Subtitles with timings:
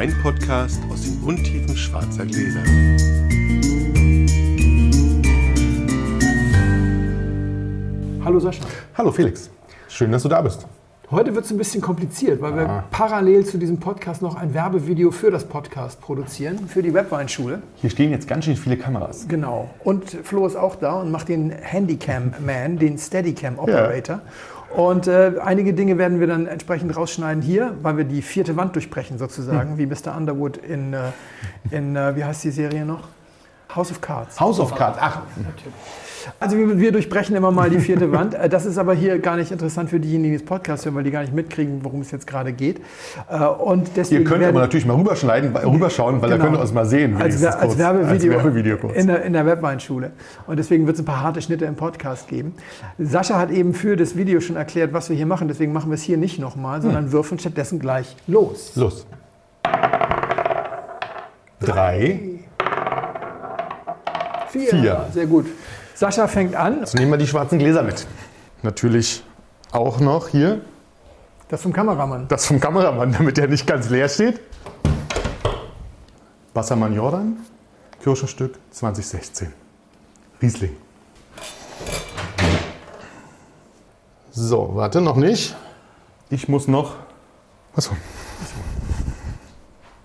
[0.00, 2.62] Weinpodcast aus den Untiefen schwarzer Gläser.
[8.24, 8.64] Hallo Sascha.
[8.96, 9.50] Hallo Felix,
[9.88, 10.66] schön, dass du da bist.
[11.10, 15.10] Heute wird es ein bisschen kompliziert, weil wir parallel zu diesem Podcast noch ein Werbevideo
[15.10, 17.60] für das Podcast produzieren, für die Webweinschule.
[17.76, 19.28] Hier stehen jetzt ganz schön viele Kameras.
[19.28, 19.68] Genau.
[19.84, 24.22] Und Flo ist auch da und macht den Handycam-Man, den Steadicam-Operator.
[24.70, 28.76] Und äh, einige Dinge werden wir dann entsprechend rausschneiden hier, weil wir die vierte Wand
[28.76, 30.16] durchbrechen sozusagen, wie Mr.
[30.16, 31.10] Underwood in, äh,
[31.70, 33.08] in äh, wie heißt die Serie noch?
[33.74, 34.38] House of Cards.
[34.38, 35.22] House of Cards, ach,
[36.38, 38.34] Also wir, wir durchbrechen immer mal die vierte Wand.
[38.34, 41.04] Äh, Das ist aber hier gar nicht interessant für diejenigen, die das Podcast hören, weil
[41.04, 42.80] die gar nicht mitkriegen, worum es jetzt gerade geht.
[43.30, 46.38] Äh, Und deswegen ihr könnt aber natürlich mal rüberschneiden, rüberschauen, weil Genau.
[46.42, 47.16] da könnt ihr uns mal sehen.
[47.20, 47.78] als, als kurz.
[47.78, 48.96] Werbevideo, Als Werbevideo kurz.
[48.96, 50.10] In, der, in der Webweinschule.
[50.46, 52.54] Und deswegen wird es ein paar harte Schnitte im Podcast geben.
[52.98, 55.48] Sascha hat eben für das Video schon erklärt, was wir hier machen.
[55.48, 56.44] Deswegen machen wir es hier nicht Hm.
[56.44, 58.72] nochmal, sondern würfeln stattdessen gleich los.
[58.76, 59.06] Los.
[61.60, 62.20] Drei.
[64.48, 64.68] Vier.
[64.70, 65.06] Vier.
[65.12, 65.46] Sehr gut.
[66.00, 66.80] Sascha fängt an.
[66.80, 68.06] Jetzt nehmen wir die schwarzen Gläser mit.
[68.62, 69.22] Natürlich
[69.70, 70.62] auch noch hier
[71.50, 72.26] Das vom Kameramann.
[72.26, 74.40] das vom Kameramann, damit der nicht ganz leer steht.
[76.54, 77.36] Wassermann Jordan,
[78.02, 79.52] Kirschenstück 2016.
[80.40, 80.74] Riesling.
[84.30, 85.54] So, warte, noch nicht.
[86.30, 86.94] Ich muss noch.
[87.76, 87.94] Achso.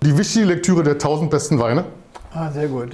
[0.04, 1.86] Die wichtige Lektüre der 1000 besten Weine.
[2.34, 2.94] Ah, sehr gut.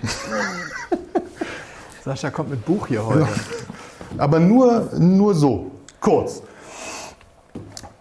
[2.04, 3.28] Sascha kommt mit Buch hier heute.
[4.18, 5.72] Aber nur, nur so.
[6.00, 6.42] Kurz.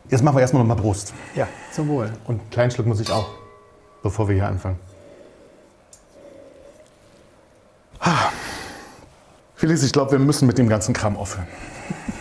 [0.09, 1.13] Jetzt machen wir erstmal noch mal Brust.
[1.35, 2.11] Ja, zum Wohl.
[2.25, 3.29] Und einen kleinen Schluck muss ich auch,
[4.03, 4.79] bevor wir hier anfangen.
[8.01, 8.31] Ah.
[9.55, 11.47] Felix, ich glaube, wir müssen mit dem ganzen Kram aufhören.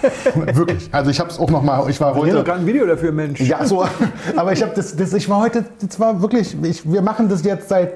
[0.35, 0.89] Wirklich.
[0.93, 1.89] Also ich habe es auch noch mal.
[1.89, 2.43] Ich war heute.
[2.43, 3.39] gerade ein Video dafür, Mensch.
[3.39, 3.87] Ja, so.
[4.35, 5.13] Aber ich habe das, das.
[5.13, 5.65] Ich war heute.
[5.81, 6.55] Das war wirklich.
[6.63, 7.93] Ich, wir machen das jetzt seit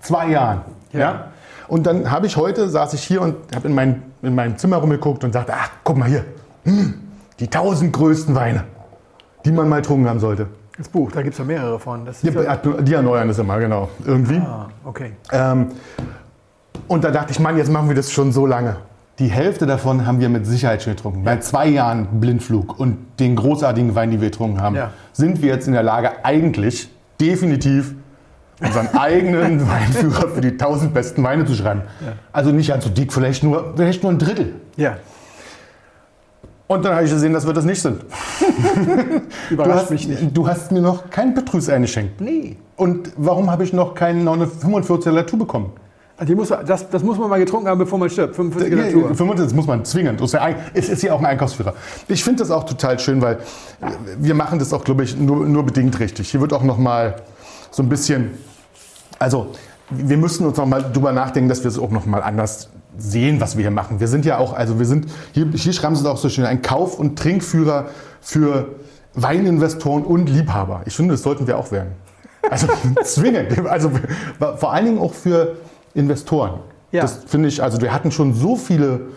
[0.00, 0.62] zwei Jahren.
[0.92, 1.30] Ja.
[1.70, 4.76] Und dann habe ich heute saß ich hier und habe in mein in meinem Zimmer
[4.78, 6.24] rumgeguckt und sagte, ach, guck mal hier,
[6.64, 6.94] Hm,
[7.38, 8.64] die tausend größten Weine,
[9.44, 10.48] die man mal getrunken haben sollte.
[10.76, 12.04] Das Buch, da gibt es ja mehrere von.
[12.04, 13.88] Das Die, ja, die erneuern das immer, genau.
[14.04, 14.38] Irgendwie.
[14.38, 15.12] ah, okay.
[15.32, 15.68] Ähm,
[16.88, 18.76] und da dachte ich, Mann, jetzt machen wir das schon so lange.
[19.18, 21.22] Die Hälfte davon haben wir mit Sicherheit schon getrunken.
[21.24, 24.90] Bei zwei Jahren Blindflug und den großartigen Wein, die wir getrunken haben, Ja.
[25.12, 27.94] sind wir jetzt in der Lage, eigentlich definitiv
[28.60, 31.82] unseren eigenen Weinführer für die 1000 besten Weine zu schreiben.
[32.32, 34.54] Also nicht allzu dick, vielleicht nur, vielleicht nur ein Drittel.
[34.76, 34.96] Ja,
[36.66, 38.02] Und dann habe ich gesehen, dass wir das nicht sind.
[39.48, 40.36] Du überrascht hast, mich nicht.
[40.36, 42.20] du hast mir noch kein Petrus eingeschenkt.
[42.20, 42.56] Nee.
[42.76, 45.72] Und warum habe ich noch keinen 45er Latour bekommen?
[46.26, 48.36] Die muss, das, das muss man mal getrunken haben, bevor man stirbt.
[48.36, 49.14] 45 Natur.
[49.14, 50.20] 45, das muss man zwingend.
[50.20, 51.74] Das ist ja Es ist ja auch ein Einkaufsführer.
[52.08, 53.38] Ich finde das auch total schön, weil
[54.18, 56.30] wir machen das auch, glaube ich, nur, nur bedingt richtig.
[56.30, 57.16] Hier wird auch noch mal
[57.70, 58.32] so ein bisschen,
[59.20, 59.52] also
[59.90, 63.40] wir müssen uns noch mal drüber nachdenken, dass wir es auch noch mal anders sehen,
[63.40, 64.00] was wir hier machen.
[64.00, 66.44] Wir sind ja auch, also wir sind, hier, hier schreiben sie es auch so schön,
[66.44, 67.88] ein Kauf- und Trinkführer
[68.20, 68.68] für
[69.14, 70.82] Weininvestoren und Liebhaber.
[70.86, 71.92] Ich finde, das sollten wir auch werden.
[72.48, 72.68] Also
[73.04, 73.66] zwingend.
[73.66, 73.90] Also
[74.38, 75.56] vor allen Dingen auch für
[75.94, 76.60] Investoren.
[76.92, 77.02] Ja.
[77.02, 79.08] Das finde ich, also wir hatten schon so viele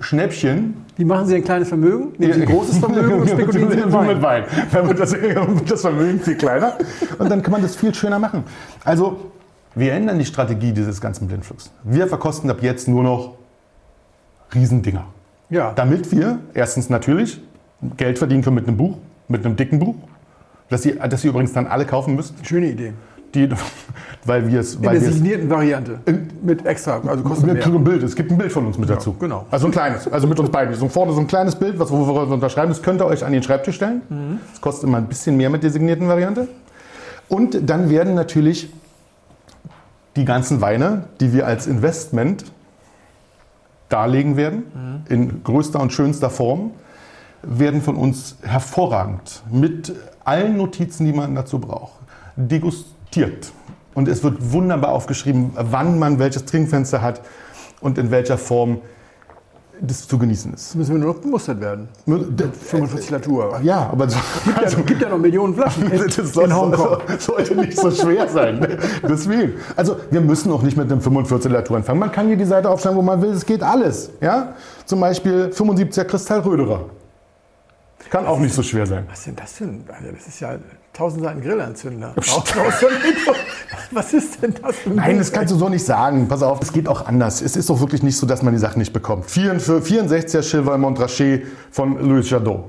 [0.00, 0.84] Schnäppchen.
[0.96, 2.12] Wie machen Sie ein kleines Vermögen?
[2.18, 4.06] Nehmen Sie ein großes Vermögen und spekulieren Sie mit Wein.
[4.06, 4.44] mit Wein.
[4.72, 5.14] Dann wird das,
[5.68, 6.78] das Vermögen viel kleiner
[7.18, 8.44] und dann kann man das viel schöner machen.
[8.84, 9.18] Also
[9.74, 11.70] wir ändern die Strategie dieses ganzen Blindflugs.
[11.84, 13.34] Wir verkosten ab jetzt nur noch
[14.54, 15.04] Riesendinger.
[15.50, 17.40] Ja, Damit wir erstens natürlich
[17.96, 18.98] Geld verdienen können mit einem Buch,
[19.28, 19.94] mit einem dicken Buch,
[20.68, 22.92] das ihr, das ihr übrigens dann alle kaufen müsst, schöne Idee.
[23.34, 23.48] Die,
[24.24, 25.98] weil wir es, In der signierten Variante.
[26.42, 27.78] Mit extra, also kostet wir mehr.
[27.78, 28.02] Bild.
[28.02, 29.14] Es gibt ein Bild von uns mit dazu.
[29.14, 29.46] genau.
[29.50, 30.10] Also ein kleines.
[30.10, 30.74] Also mit uns beiden.
[30.74, 32.68] So vorne so ein kleines Bild, was wo wir uns unterschreiben.
[32.70, 34.02] Das könnt ihr euch an den Schreibtisch stellen.
[34.08, 34.40] Mhm.
[34.50, 36.48] Das kostet immer ein bisschen mehr mit der signierten Variante.
[37.28, 38.72] Und dann werden natürlich
[40.16, 42.44] die ganzen Weine, die wir als Investment
[43.88, 45.12] darlegen werden, Mhm.
[45.14, 46.72] in größter und schönster Form,
[47.42, 49.92] werden von uns hervorragend mit
[50.24, 51.92] allen Notizen, die man dazu braucht,
[53.14, 53.52] degustiert.
[53.94, 57.20] Und es wird wunderbar aufgeschrieben, wann man welches Trinkfenster hat
[57.80, 58.80] und in welcher Form
[59.80, 60.74] das zu genießen ist.
[60.74, 61.88] Müssen wir nur noch bemustert werden.
[62.04, 63.60] 45 Latour.
[63.62, 64.18] Ja, aber so,
[64.56, 66.98] Also, gibt ja noch Millionen Flaschen in, das soll, in Hongkong.
[67.18, 68.78] sollte nicht so schwer sein.
[69.08, 69.54] Deswegen.
[69.76, 72.00] Also wir müssen auch nicht mit einem 45 Latour anfangen.
[72.00, 73.30] Man kann hier die Seite aufschlagen, wo man will.
[73.30, 74.10] Es geht alles.
[74.20, 74.54] Ja?
[74.84, 76.86] Zum Beispiel 75er Kristall Röderer.
[78.10, 79.06] Kann auch nicht so schwer sein.
[79.08, 80.56] Was denn das für ein, also das ist ja
[80.94, 82.14] 1000 Seiten Grillanzünder.
[83.90, 85.18] Was ist denn das für ein Nein, Ding?
[85.18, 86.26] das kannst du so nicht sagen.
[86.28, 87.40] Pass auf, es geht auch anders.
[87.40, 89.26] Es ist doch wirklich nicht so, dass man die Sachen nicht bekommt.
[89.26, 92.64] 64er Chilval Montrachet von Louis Jadot.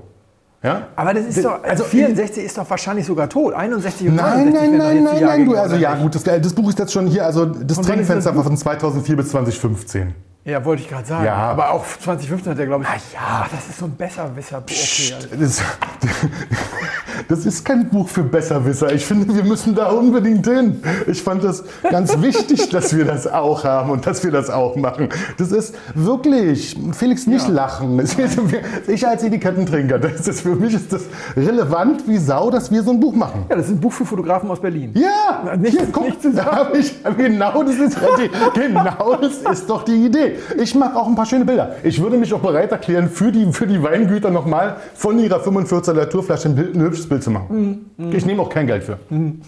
[0.62, 0.88] Ja?
[0.96, 3.54] Aber das ist doch, also 64 ist doch wahrscheinlich sogar tot.
[3.54, 6.70] 61 und Nein, 69 nein, nein, nein, nein, du, also ja gut, das, das Buch
[6.70, 10.14] ist jetzt schon hier, also das Trinkfenster war von 2004 bis 2015.
[10.50, 11.26] Ja, wollte ich gerade sagen.
[11.26, 11.36] Ja.
[11.36, 13.14] Aber auch 2015 hat er, glaube ich.
[13.14, 14.58] ja, das ist so ein Besserwisser.
[14.58, 15.28] Okay, also.
[15.40, 15.62] Das,
[17.28, 18.92] das ist kein Buch für Besserwisser.
[18.94, 20.82] Ich finde, wir müssen da unbedingt hin.
[21.08, 24.76] Ich fand das ganz wichtig, dass wir das auch haben und dass wir das auch
[24.76, 25.10] machen.
[25.38, 28.00] Das ist wirklich, Felix, nicht lachen.
[28.00, 28.40] Es ist-
[28.88, 31.04] Ich als Etikettentrinker, das ist, für mich ist das
[31.36, 33.46] relevant wie Sau, dass wir so ein Buch machen.
[33.50, 34.92] Ja, das ist ein Buch für Fotografen aus Berlin.
[34.96, 36.58] Ja, Nicht- hier, guck, nicht zu da sagen.
[36.58, 40.38] hab ich, genau, das ist ja genau das ist doch die Idee.
[40.58, 41.76] Ich mache auch ein paar schöne Bilder.
[41.84, 45.94] Ich würde mich auch bereit erklären, für die, für die Weingüter nochmal von ihrer 45er
[45.94, 47.92] Naturflasche ein, Bild, ein hübsches Bild zu machen.
[48.12, 48.98] Ich nehme auch kein Geld für.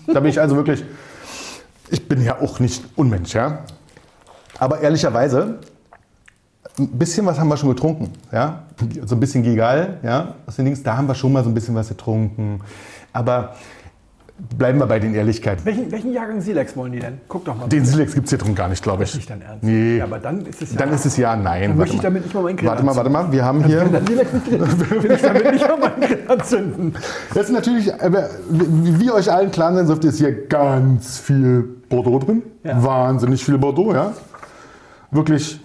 [0.08, 0.84] Da bin ich also wirklich,
[1.90, 3.60] ich bin ja auch nicht Unmensch, ja.
[4.60, 5.60] Aber ehrlicherweise,
[6.78, 8.64] ein bisschen was haben wir schon getrunken, ja.
[9.06, 10.36] So ein bisschen Gigal, ja.
[10.46, 12.62] Aus den Dings, da haben wir schon mal so ein bisschen was getrunken.
[13.14, 13.56] Aber
[14.58, 15.66] bleiben wir bei den Ehrlichkeiten.
[15.66, 17.20] Welchen, welchen Jahrgang Silex wollen die denn?
[17.28, 17.68] Guck doch mal.
[17.68, 19.16] Den Silex gibt es hier drin gar nicht, glaube ich.
[19.16, 19.64] nicht dein Ernst.
[19.64, 19.98] Nee.
[19.98, 20.78] Ja, aber dann ist es ja.
[20.78, 21.70] Dann ist es ja nein.
[21.70, 23.32] Dann möchte ich warte, damit nicht mal meinen warte mal, warte mal.
[23.32, 23.86] Wir haben hier.
[23.86, 24.62] Dann Silex nicht drin.
[25.04, 26.96] Will ich damit nicht mal meinen Grill anzünden.
[27.34, 32.20] Das ist natürlich, wie wie euch allen klar sein sollte, ist hier ganz viel Bordeaux
[32.20, 32.44] drin.
[32.64, 32.84] Ja.
[32.84, 34.14] Wahnsinnig viel Bordeaux, ja.
[35.12, 35.60] Wirklich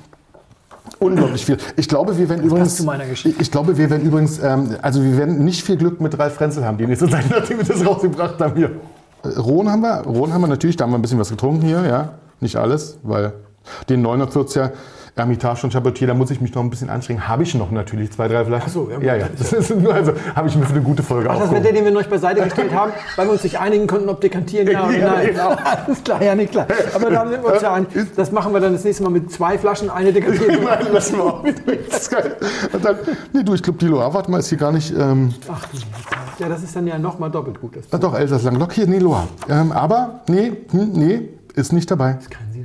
[0.98, 1.58] unglaublich viel.
[1.76, 2.76] Ich glaube, wir werden übrigens.
[2.76, 3.40] zu meiner Geschichte.
[3.42, 6.64] Ich glaube, wir werden übrigens, ähm, also wir werden nicht viel Glück mit Ralf Frenzel
[6.64, 8.70] haben, die nächste Zeit, nachdem wir das rausgebracht haben hier.
[9.22, 11.66] Äh, Rhone haben wir, Rhone haben wir natürlich, da haben wir ein bisschen was getrunken
[11.66, 12.14] hier, ja.
[12.40, 13.32] Nicht alles, weil
[13.88, 14.70] den 940er
[15.18, 17.26] Hermitage und Chabotier, da muss ich mich noch ein bisschen anstrengen.
[17.26, 18.66] Habe ich noch natürlich zwei, drei Flaschen.
[18.66, 19.28] Ach so, ja, ja, ja.
[19.38, 21.86] Das ist nur, also habe ich mir für eine gute Folge Das wäre der, den
[21.86, 24.98] wir noch beiseite gestellt haben, weil wir uns nicht einigen konnten, ob dekantieren ja oder
[24.98, 25.38] nein.
[25.38, 26.66] Alles klar, ja, nicht klar.
[26.94, 27.88] Aber da sind wir uns ja einig.
[28.14, 30.64] Das machen wir dann das nächste Mal mit zwei Flaschen, eine dekantieren.
[30.64, 31.44] Nein, lassen wir auch.
[31.90, 32.36] Das ist geil.
[32.72, 32.96] Und dann,
[33.32, 34.92] nee, du, ich glaube, die Loire, warte mal, ist hier gar nicht.
[34.92, 35.66] Ähm, Ach,
[36.38, 37.76] ja, das ist dann ja nochmal doppelt gut.
[37.76, 39.28] Das ah, doch, Elsass Langlock, hier, nee, Loire.
[39.48, 42.18] Ähm, aber, nee, hm, nee, ist nicht dabei.
[42.20, 42.55] Silex dabei.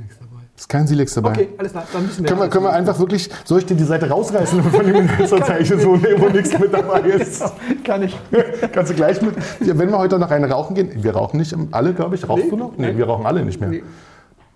[0.56, 1.30] Ist kein Silex dabei.
[1.30, 2.28] Okay, alles klar, dann müssen wir.
[2.28, 5.80] Können wir, können wir einfach wirklich, soll ich dir die Seite rausreißen von dem Inhaltszeichen,
[5.80, 7.42] so, nee, wo nichts mit dabei ist?
[7.82, 8.16] Kann ich.
[8.72, 11.94] Kannst du gleich mit, wenn wir heute noch eine rauchen gehen, wir rauchen nicht alle,
[11.94, 12.76] glaube ich, rauchst Nee, du noch?
[12.76, 12.98] Nee, nee.
[12.98, 13.70] wir rauchen alle nicht mehr.
[13.70, 13.82] Nee.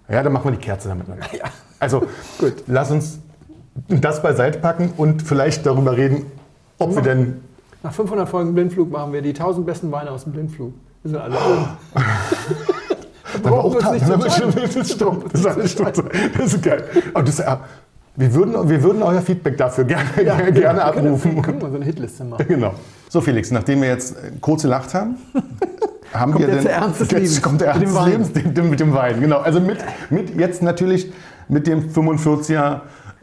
[0.09, 1.09] Ja, dann machen wir die Kerze damit.
[1.09, 1.47] Ja.
[1.81, 2.03] Also,
[2.39, 3.19] gut, lass uns
[3.89, 6.27] das beiseite packen und vielleicht darüber reden,
[6.79, 7.41] ob wir denn
[7.83, 10.73] Nach 500 Folgen Blindflug machen wir die 1000 besten Weine aus dem Blindflug.
[11.03, 11.69] Wir sind alle oben.
[13.43, 13.97] Wir uns auch
[14.85, 15.81] zu Das ist.
[15.81, 16.85] Das geil.
[17.15, 17.57] Und das, äh,
[18.17, 21.43] wir, würden, wir würden euer Feedback dafür gerne, gerne Wir können, abrufen.
[21.43, 22.45] können wir so eine Hitliste machen.
[22.49, 22.73] Genau.
[23.09, 25.17] So, Felix, nachdem wir jetzt äh, kurz gelacht haben,
[26.13, 27.43] haben Kommt wir jetzt der Ernst des jetzt Lebens.
[27.43, 28.11] kommt der Mit Ernst dem des Wein.
[28.13, 29.21] Lebens dem, dem, mit dem Wein.
[29.21, 29.39] Genau.
[29.39, 29.79] Also mit,
[30.11, 31.13] mit jetzt natürlich
[31.49, 32.81] mit dem 45er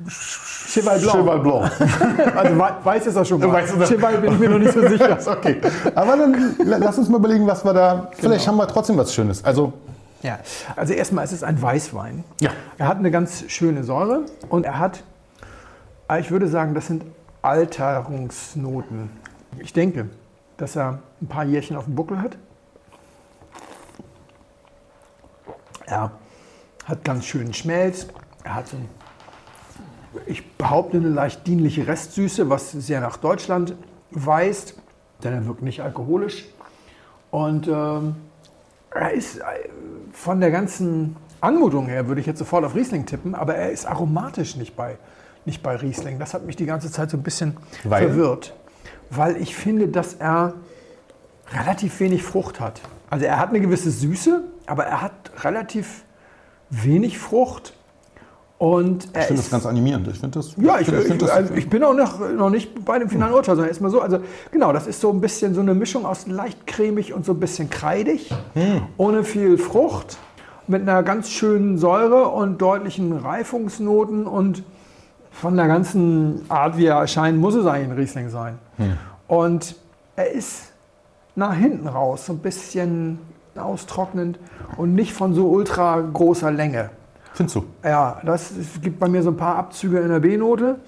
[0.07, 1.11] Cheval Blanc.
[1.17, 1.71] Cheval Blanc.
[2.35, 3.51] Also wei- weiß ist er schon mal.
[3.51, 3.85] Weiß ist er.
[3.88, 5.17] Cheval bin ich mir noch nicht so sicher.
[5.25, 5.57] Okay.
[5.95, 8.09] Aber dann la- lass uns mal überlegen, was wir da.
[8.17, 9.44] Vielleicht haben wir trotzdem was Schönes.
[9.44, 9.73] Also,
[10.24, 10.40] Ja,
[10.75, 12.24] also erstmal ist es ein Weißwein.
[12.40, 12.52] Ja.
[12.78, 15.04] Er hat eine ganz schöne Säure und er hat,
[16.10, 17.04] äh, ich würde sagen, das sind
[17.42, 19.10] Alterungsnoten.
[19.60, 20.10] Ich denke,
[20.58, 22.38] dass er ein paar Jährchen auf dem Buckel hat.
[25.86, 26.12] Er
[26.86, 28.08] hat ganz schönen Schmelz.
[28.46, 28.78] Er hat so
[30.25, 33.75] ich behaupte, eine leicht dienliche Restsüße, was sehr nach Deutschland
[34.12, 34.75] weist,
[35.24, 36.46] denn er wirkt nicht alkoholisch.
[37.32, 38.15] Und ähm,
[38.92, 39.42] er ist
[40.13, 43.86] von der ganzen Anmutung her, würde ich jetzt sofort auf Riesling tippen, aber er ist
[43.86, 44.98] aromatisch nicht bei,
[45.43, 46.20] nicht bei Riesling.
[46.20, 48.08] Das hat mich die ganze Zeit so ein bisschen Weil?
[48.08, 48.53] verwirrt.
[49.10, 50.53] Weil ich finde, dass er
[51.51, 52.82] relativ wenig Frucht hat.
[53.10, 56.05] Also er hat eine gewisse Süße, aber er hat relativ
[56.70, 57.74] wenig Frucht.
[58.63, 60.08] Und ich finde das ganz animierend.
[60.08, 60.55] Ich finde das.
[60.55, 63.10] ja, ich, finde- ich, finde das- also ich bin auch noch, noch nicht bei dem
[63.10, 64.00] finalen Urteil, sondern erstmal so.
[64.00, 64.20] Also
[64.51, 67.39] genau, das ist so ein bisschen so eine Mischung aus leicht cremig und so ein
[67.41, 68.34] bisschen kreidig,
[68.96, 70.17] ohne viel Frucht,
[70.67, 74.63] mit einer ganz schönen Säure und deutlichen Reifungsnoten und
[75.32, 78.60] von der ganzen Art, wie er erscheint, muss es eigentlich ein Riesling sein.
[79.27, 79.75] Und
[80.15, 80.72] er ist
[81.36, 83.20] nach hinten raus so ein bisschen
[83.58, 84.39] austrocknend
[84.77, 86.91] und nicht von so ultra großer Länge.
[87.34, 87.66] Findest du?
[87.84, 90.80] Ja, das gibt bei mir so ein paar Abzüge in der B-Note,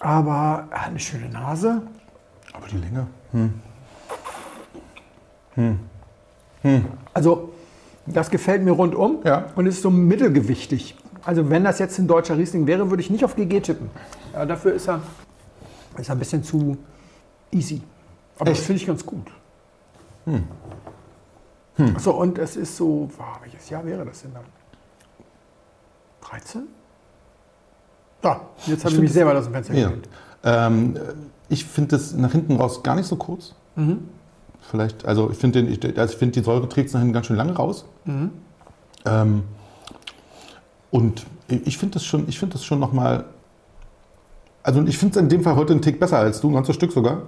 [0.00, 1.82] aber er hat eine schöne Nase.
[2.52, 3.06] Aber die Länge.
[7.14, 7.52] Also,
[8.06, 9.46] das gefällt mir rundum Ja.
[9.54, 10.96] und ist so mittelgewichtig.
[11.24, 13.90] Also, wenn das jetzt ein deutscher Riesling wäre, würde ich nicht auf GG tippen.
[14.32, 15.00] Ja, dafür ist er,
[15.96, 16.76] ist er ein bisschen zu
[17.52, 17.82] easy.
[18.36, 18.66] Aber das Echt?
[18.66, 19.26] finde ich ganz gut.
[21.98, 24.44] So, und es ist so, wow, welches Jahr wäre das denn dann?
[26.30, 26.62] 13?
[28.20, 29.92] Da, jetzt habe ich mich selber aus dem Fenster Ja.
[30.44, 30.96] Ähm,
[31.48, 33.54] ich finde das nach hinten raus gar nicht so kurz.
[34.60, 35.60] Vielleicht, also ich finde,
[35.96, 37.84] also ich find, die Säure trägt es nach hinten ganz schön lange raus.
[39.06, 39.42] Ähm,
[40.90, 43.24] und ich finde das schon, ich finde das schon nochmal.
[44.62, 46.74] Also ich finde es in dem Fall heute einen Tick besser als du, ein ganzes
[46.74, 47.22] Stück sogar.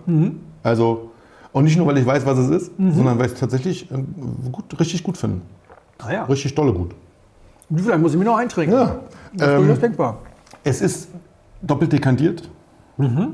[0.62, 1.12] Also,
[1.52, 3.94] und nicht nur, weil ich weiß, was es ist, sondern weil ich es tatsächlich äh,
[4.52, 5.40] gut, richtig gut finde.
[6.00, 6.94] Naja, Richtig dolle gut.
[7.74, 8.74] Vielleicht muss ich mir noch eintrinken.
[8.74, 9.00] Ja.
[9.34, 10.18] Das ist Ähm, durchaus denkbar.
[10.64, 11.08] Es ist
[11.62, 12.48] doppelt dekantiert.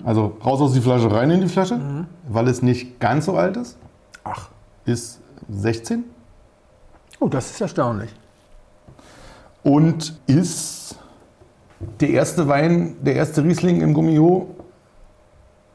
[0.05, 1.81] Also raus aus die Flasche, rein in die Flasche,
[2.28, 3.76] weil es nicht ganz so alt ist.
[4.23, 4.49] Ach,
[4.85, 6.05] Ist 16
[7.19, 8.14] oh, das ist erstaunlich.
[9.64, 10.97] und ist
[12.00, 14.55] der erste Wein, der erste Riesling im Gummio,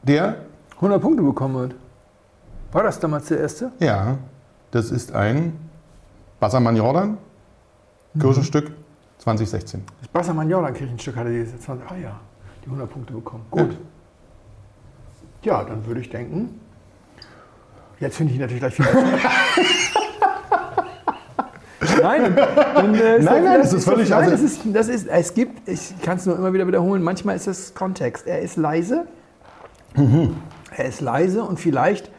[0.02, 0.36] der,
[0.76, 1.74] 100 Punkte bekommen hat.
[2.72, 3.72] War das damals der erste?
[3.78, 4.16] ja,
[4.70, 5.52] das ist ein
[6.40, 7.18] Bassermann Jordan,
[8.18, 8.72] Kirchenstück
[9.18, 9.82] 2016.
[10.00, 11.90] Das Bassermann Jordan Kirchenstück hatte diese 20.
[11.90, 12.20] Ah ja,
[12.62, 13.44] die 100 Punkte bekommen.
[13.50, 13.78] Gut.
[15.42, 16.60] Ja, dann würde ich denken.
[18.00, 18.84] Jetzt finde ich natürlich gleich viel.
[22.02, 24.88] nein, dann, äh, ist Nein, nein, das ist doch- völlig- Nein, also- das ist, das
[24.88, 28.26] ist, es gibt, ich kann es nur immer wieder wiederholen, manchmal ist das Kontext.
[28.26, 29.06] Er ist leise.
[29.96, 30.36] Mhm.
[30.76, 32.10] Er ist leise und vielleicht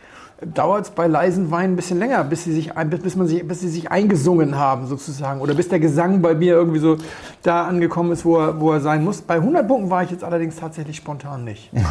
[0.46, 3.62] dauert es bei leisen Weinen ein bisschen länger, bis sie, sich, bis, man sich, bis
[3.62, 5.42] sie sich eingesungen haben sozusagen.
[5.42, 6.98] Oder bis der Gesang bei mir irgendwie so
[7.42, 9.22] da angekommen ist, wo er, wo er sein muss.
[9.22, 11.72] Bei 100 Punkten war ich jetzt allerdings tatsächlich spontan nicht.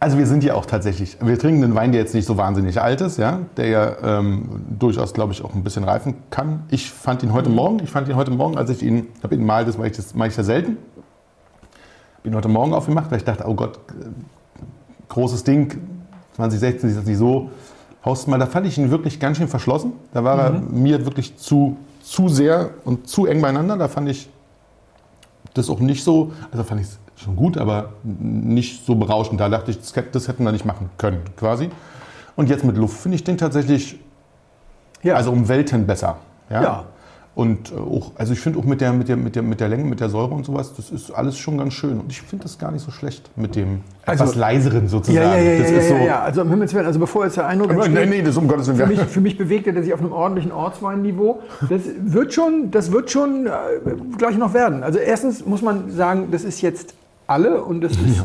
[0.00, 2.80] Also wir sind ja auch tatsächlich, wir trinken einen Wein, der jetzt nicht so wahnsinnig
[2.80, 6.64] alt ist, ja, der ja ähm, durchaus, glaube ich, auch ein bisschen reifen kann.
[6.70, 9.46] Ich fand ihn heute Morgen, ich fand ihn heute Morgen, als ich ihn, habe ihn
[9.46, 10.76] mal, das mache ich, das mache ich ja selten,
[12.24, 14.06] bin ihn heute Morgen aufgemacht, weil ich dachte, oh Gott, äh,
[15.08, 15.80] großes Ding,
[16.34, 17.50] 2016 ist das nicht so,
[18.04, 19.92] haust mal, da fand ich ihn wirklich ganz schön verschlossen.
[20.12, 23.76] Da war er mir wirklich zu, zu sehr und zu eng beieinander.
[23.76, 24.28] Da fand ich
[25.54, 29.40] das auch nicht so, also fand ich es schon gut, aber nicht so berauschend.
[29.40, 31.70] Da dachte ich, das, das hätten wir nicht machen können, quasi.
[32.36, 33.98] Und jetzt mit Luft finde ich den tatsächlich,
[35.02, 35.14] Ja.
[35.14, 36.16] also um Welten besser.
[36.50, 36.62] Ja.
[36.62, 36.84] Ja.
[37.34, 39.68] Und äh, auch, also ich finde auch mit der, mit, der, mit, der, mit der
[39.68, 41.98] Länge, mit der Säure und sowas, das ist alles schon ganz schön.
[41.98, 45.26] Und ich finde das gar nicht so schlecht mit dem Also- etwas leiseren sozusagen.
[45.26, 46.20] Ja, ja, ja, das ja, ist ja, so, ja.
[46.22, 48.68] Also um Himmels Willen, also bevor jetzt der Eindruck entsteht, nee, nee, das um Gottes
[48.68, 48.78] Willen.
[48.78, 51.40] für mich, für mich bewegt er sich auf einem ordentlichen Ortsweinniveau.
[51.68, 53.50] Das wird schon, das wird schon äh,
[54.16, 54.84] gleich noch werden.
[54.84, 56.94] Also erstens muss man sagen, das ist jetzt
[57.26, 58.22] alle und das ist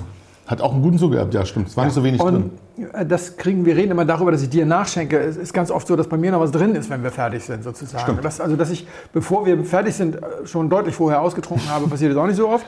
[0.49, 1.67] Hat auch einen guten Zug gehabt, ja, stimmt.
[1.67, 2.49] Es war nicht so wenig drin.
[2.75, 5.19] Und äh, das kriegen wir reden immer darüber, dass ich dir nachschenke.
[5.19, 7.43] Es ist ganz oft so, dass bei mir noch was drin ist, wenn wir fertig
[7.43, 8.01] sind, sozusagen.
[8.01, 8.25] Stimmt.
[8.25, 12.13] Das, also, dass ich, bevor wir fertig sind, äh, schon deutlich vorher ausgetrunken habe, passiert
[12.13, 12.65] das auch nicht so oft.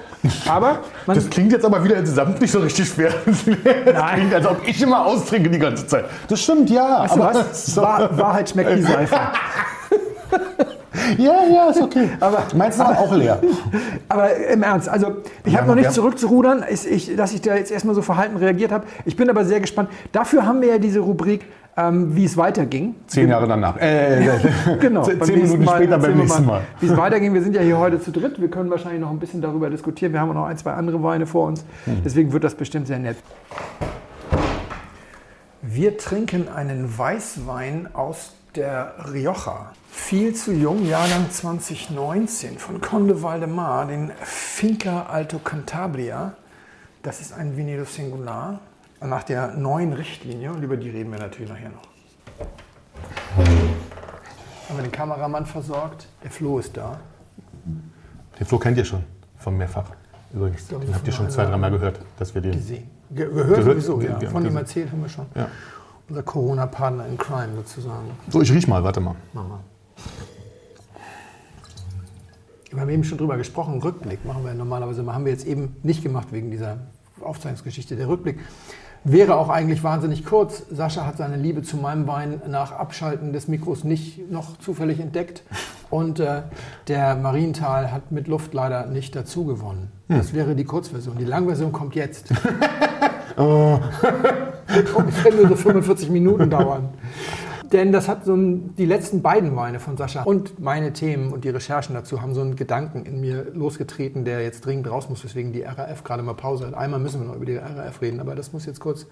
[0.48, 3.16] Aber Das klingt jetzt aber wieder insgesamt nicht so richtig schwer.
[3.26, 6.06] Das klingt, als ob ich immer austrinke die ganze Zeit.
[6.28, 7.02] Das stimmt, ja.
[7.02, 7.78] weißt aber was?
[7.78, 9.18] Wahr, Wahrheit schmeckt wie Seife.
[11.18, 12.10] Ja, ja, ist okay.
[12.20, 13.40] Aber- Meins ist aber auch leer.
[14.10, 15.82] Aber im Ernst, also ich Ja, habe noch ja.
[15.84, 18.86] nicht zurückzurudern, ich, dass ich da jetzt erstmal so verhalten reagiert habe.
[19.06, 19.90] Ich bin aber sehr gespannt.
[20.12, 21.46] Dafür haben wir ja diese Rubrik,
[21.78, 22.96] ähm, wie es weiterging.
[23.08, 23.78] Zehn Jahre danach.
[23.78, 24.28] Äh,
[24.80, 25.04] Genau.
[25.04, 26.62] Zehn Minuten Mal später beim nächsten Mal.
[26.80, 27.34] Wie es weiterging.
[27.34, 28.42] Wir sind ja hier heute zu dritt.
[28.42, 30.12] Wir können wahrscheinlich noch ein bisschen darüber diskutieren.
[30.14, 31.64] Wir haben auch noch ein, zwei andere Weine vor uns.
[31.86, 32.02] Hm.
[32.04, 33.16] Deswegen wird das bestimmt sehr nett.
[35.62, 39.72] Wir trinken einen Weißwein aus der Rioja.
[39.90, 46.34] Viel zu jung, Jahrgang 2019 von Conde Valdemar, den Finca Alto Cantabria.
[47.04, 48.60] Das ist ein Vinedo Singular
[49.02, 51.82] nach der neuen Richtlinie und über die reden wir natürlich nachher noch.
[54.70, 56.08] Haben wir den Kameramann versorgt?
[56.24, 57.00] Der Flo ist da.
[58.40, 59.04] Den Flo kennt ihr schon
[59.40, 59.86] vom Mehrfach.
[60.34, 62.54] Übrigens, den habt ihr von schon zwei, dreimal gehört, dass wir den.
[62.54, 62.90] Gesehen.
[63.10, 64.18] Ge gehört Gehört- sowieso, ja.
[64.30, 65.26] Von ihm erzählt haben wir schon.
[65.36, 65.48] Ja.
[66.10, 68.12] Unser Corona-Partner in Crime sozusagen.
[68.30, 69.16] So, ich riech mal, warte mal.
[69.34, 69.60] Mach mal.
[72.70, 76.04] Wir haben eben schon drüber gesprochen, Rückblick machen wir normalerweise, haben wir jetzt eben nicht
[76.04, 76.78] gemacht wegen dieser
[77.20, 77.98] Aufzeichnungsgeschichte.
[77.98, 78.40] Der Rückblick
[79.04, 80.64] wäre auch eigentlich wahnsinnig kurz.
[80.72, 85.44] Sascha hat seine Liebe zu meinem Wein nach Abschalten des Mikros nicht noch zufällig entdeckt.
[85.90, 86.44] Und äh,
[86.88, 89.92] der Marienthal hat mit Luft leider nicht dazu gewonnen.
[90.08, 91.18] Das wäre die Kurzversion.
[91.18, 92.30] Die Langversion kommt jetzt.
[94.96, 96.90] Ungefähr nur so 45 Minuten dauern.
[97.72, 101.46] Denn das hat so ein, die letzten beiden Weine von Sascha und meine Themen und
[101.46, 105.24] die Recherchen dazu haben so einen Gedanken in mir losgetreten, der jetzt dringend raus muss,
[105.24, 106.74] weswegen die RAF gerade mal Pause hat.
[106.74, 109.06] Einmal müssen wir noch über die RAF reden, aber das muss jetzt kurz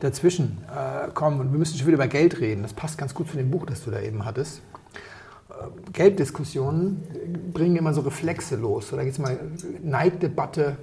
[0.00, 1.40] dazwischen äh, kommen.
[1.40, 2.62] Und wir müssen schon wieder über Geld reden.
[2.62, 4.62] Das passt ganz gut zu dem Buch, das du da eben hattest.
[5.50, 7.02] Äh, Gelddiskussionen
[7.52, 8.88] bringen immer so Reflexe los.
[8.88, 9.38] So, da geht es mal
[9.82, 10.76] Neiddebatte,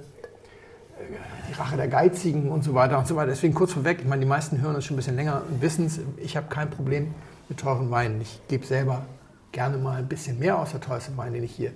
[1.48, 3.30] die Rache der Geizigen und so weiter und so weiter.
[3.30, 5.86] Deswegen kurz vorweg, ich meine, die meisten hören das schon ein bisschen länger und wissen
[5.86, 7.14] es, ich habe kein Problem
[7.48, 8.20] mit teuren Weinen.
[8.20, 9.04] Ich gebe selber
[9.52, 11.70] gerne mal ein bisschen mehr aus der teuerste Wein, den ich hier,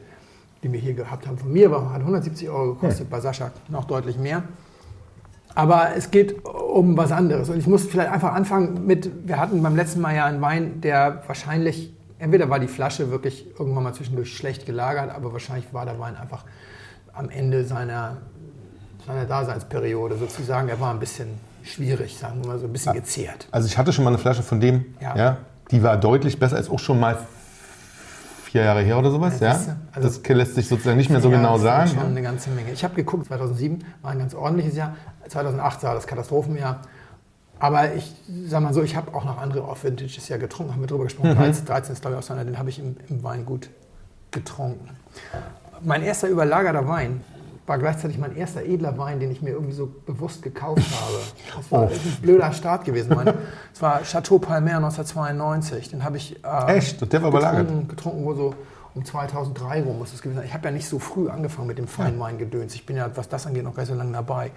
[0.63, 1.39] den wir hier gehabt haben.
[1.39, 4.43] Von mir aber hat 170 Euro gekostet, bei Sascha noch deutlich mehr.
[5.55, 7.49] Aber es geht um was anderes.
[7.49, 10.81] Und ich muss vielleicht einfach anfangen mit, wir hatten beim letzten Mal ja einen Wein,
[10.81, 15.85] der wahrscheinlich, entweder war die Flasche wirklich irgendwann mal zwischendurch schlecht gelagert, aber wahrscheinlich war
[15.85, 16.45] der Wein einfach
[17.13, 18.19] am Ende seiner,
[19.09, 20.69] seiner Daseinsperiode sozusagen.
[20.69, 21.29] Er war ein bisschen
[21.63, 23.49] schwierig, sagen wir mal so, ein bisschen gezehrt.
[23.51, 25.17] Also ich hatte schon mal eine Flasche von dem, ja.
[25.17, 25.37] ja
[25.71, 27.19] die war deutlich besser, ist auch schon mal
[28.45, 29.59] vier Jahre her oder sowas, ja?
[29.93, 31.91] Also das lässt sich sozusagen nicht mehr so genau sagen.
[31.91, 32.73] Schon eine ganze Menge.
[32.73, 34.95] Ich habe geguckt, 2007 war ein ganz ordentliches Jahr,
[35.29, 36.81] 2008 war das Katastrophenjahr.
[37.59, 38.15] Aber ich
[38.47, 41.31] sag mal so, ich habe auch noch andere Off-Vintages ja getrunken, haben wir drüber gesprochen.
[41.31, 41.37] Mhm.
[41.37, 43.69] 13, 13 ist glaube ich auch so einer, den habe ich im, im Weingut
[44.31, 44.89] getrunken.
[45.83, 47.23] Mein erster überlagerter Wein
[47.69, 51.57] war gleichzeitig mein erster edler Wein, den ich mir irgendwie so bewusst gekauft habe.
[51.57, 51.87] Das war oh.
[51.87, 53.15] ein blöder Start gewesen.
[53.73, 55.91] Es war Chateau Palmer 1992.
[55.91, 57.13] Den habe ich äh, Echt?
[57.13, 58.55] Der war getrunken, getrunken, wo so
[58.95, 60.47] um 2003 rum muss es gewesen sein.
[60.47, 62.75] Ich habe ja nicht so früh angefangen mit dem Feinweingedöns.
[62.75, 64.51] Ich bin ja, was das angeht, noch gar nicht so lange dabei.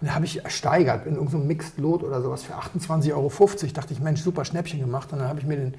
[0.00, 3.30] Und da habe ich ersteigert in irgendeinem Mixed Lot oder sowas für 28,50 Euro.
[3.72, 5.12] Dachte ich, Mensch, super Schnäppchen gemacht.
[5.12, 5.74] Und dann habe ich mir den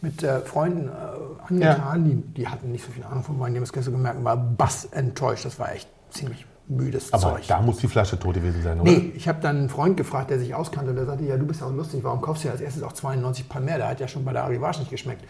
[0.00, 2.06] mit äh, Freunden äh, angetan.
[2.06, 2.12] Ja.
[2.12, 3.52] Die, die hatten nicht so viel Ahnung von Wein.
[3.52, 5.44] Die haben es gestern gemerkt, war bass enttäuscht.
[5.44, 7.46] Das war echt ziemlich müdes Aber Zeug.
[7.48, 8.90] da muss die Flasche tot gewesen sein, oder?
[8.90, 11.46] Nee, ich habe dann einen Freund gefragt, der sich auskannte und der sagte, ja, du
[11.46, 13.78] bist auch lustig, warum kaufst du ja als erstes auch 92 Palmer?
[13.78, 15.22] Der hat ja schon bei der Arrivage nicht geschmeckt.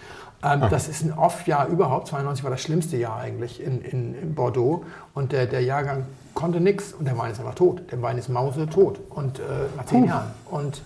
[0.43, 0.69] Ähm, ah.
[0.69, 2.09] das ist ein Off-Jahr überhaupt.
[2.09, 6.61] 92 war das schlimmste Jahr eigentlich in, in, in Bordeaux und der, der Jahrgang konnte
[6.61, 7.83] nichts und der Wein ist einfach tot.
[7.91, 9.43] Der Wein ist mausetot und äh,
[9.77, 10.09] nach zehn Puh.
[10.09, 10.31] Jahren.
[10.47, 10.83] Und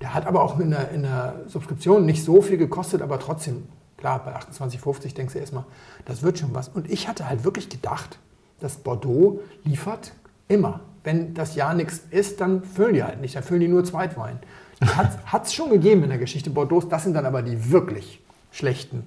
[0.00, 3.68] der hat aber auch in der, in der Subskription nicht so viel gekostet, aber trotzdem,
[3.96, 5.64] klar, bei 28,50 denkst du erstmal,
[6.04, 6.68] das wird schon was.
[6.68, 8.18] Und ich hatte halt wirklich gedacht,
[8.62, 10.12] dass Bordeaux liefert
[10.48, 10.80] immer.
[11.04, 14.38] Wenn das Jahr nichts ist, dann füllen die halt nicht, dann füllen die nur Zweitwein.
[14.84, 18.20] Hat es schon gegeben in der Geschichte Bordeaux, das sind dann aber die wirklich
[18.52, 19.04] schlechten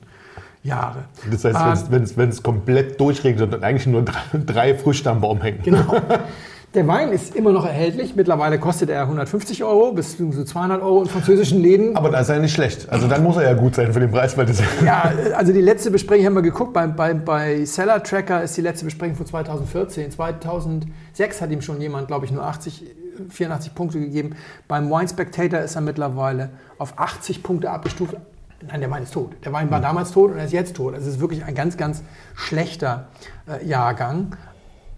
[0.63, 1.05] Jahre.
[1.29, 5.41] Das heißt, wenn es ähm, komplett durchregnet und eigentlich nur drei, drei Früchte am Baum
[5.41, 5.61] hängen.
[5.63, 5.95] Genau.
[6.75, 8.17] Der Wein ist immer noch erhältlich.
[8.17, 11.95] Mittlerweile kostet er 150 Euro bis zu 200 Euro in französischen Läden.
[11.95, 12.89] Aber da ist er nicht schlecht.
[12.89, 14.37] Also dann muss er ja gut sein für den Preis.
[14.37, 16.73] Weil das ja, also die letzte Besprechung haben wir geguckt.
[16.73, 20.11] Bei, bei, bei Seller Tracker ist die letzte Besprechung von 2014.
[20.11, 22.83] 2006 hat ihm schon jemand, glaube ich, nur 80,
[23.29, 24.35] 84 Punkte gegeben.
[24.67, 28.17] Beim Wine Spectator ist er mittlerweile auf 80 Punkte abgestuft.
[28.67, 29.31] Nein, der Wein ist tot.
[29.45, 30.93] Der Wein war damals tot und er ist jetzt tot.
[30.93, 32.03] Also es ist wirklich ein ganz, ganz
[32.35, 33.07] schlechter
[33.47, 34.35] äh, Jahrgang.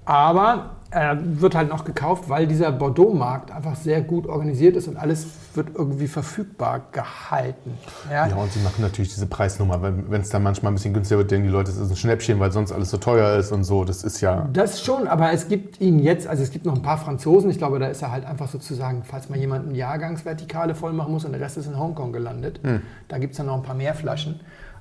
[0.06, 4.97] Aber er wird halt noch gekauft, weil dieser Bordeaux-Markt einfach sehr gut organisiert ist und
[4.97, 7.78] alles wird irgendwie verfügbar gehalten.
[8.10, 9.82] Ja, ja und sie machen natürlich diese Preisnummer.
[9.82, 12.39] Wenn es dann manchmal ein bisschen günstiger wird, denken die Leute, es ist ein Schnäppchen,
[12.39, 13.84] weil sonst alles so teuer ist und so.
[13.84, 14.47] Das ist ja.
[14.54, 17.50] Das schon, aber es gibt ihn jetzt, also es gibt noch ein paar Franzosen.
[17.50, 21.12] Ich glaube, da ist er halt einfach sozusagen, falls mal jemand eine Jahrgangsvertikale voll machen
[21.12, 22.60] muss und der Rest ist in Hongkong gelandet.
[22.63, 22.82] Hm.
[23.10, 24.39] Da gibt es dann noch ein paar mehr Flaschen.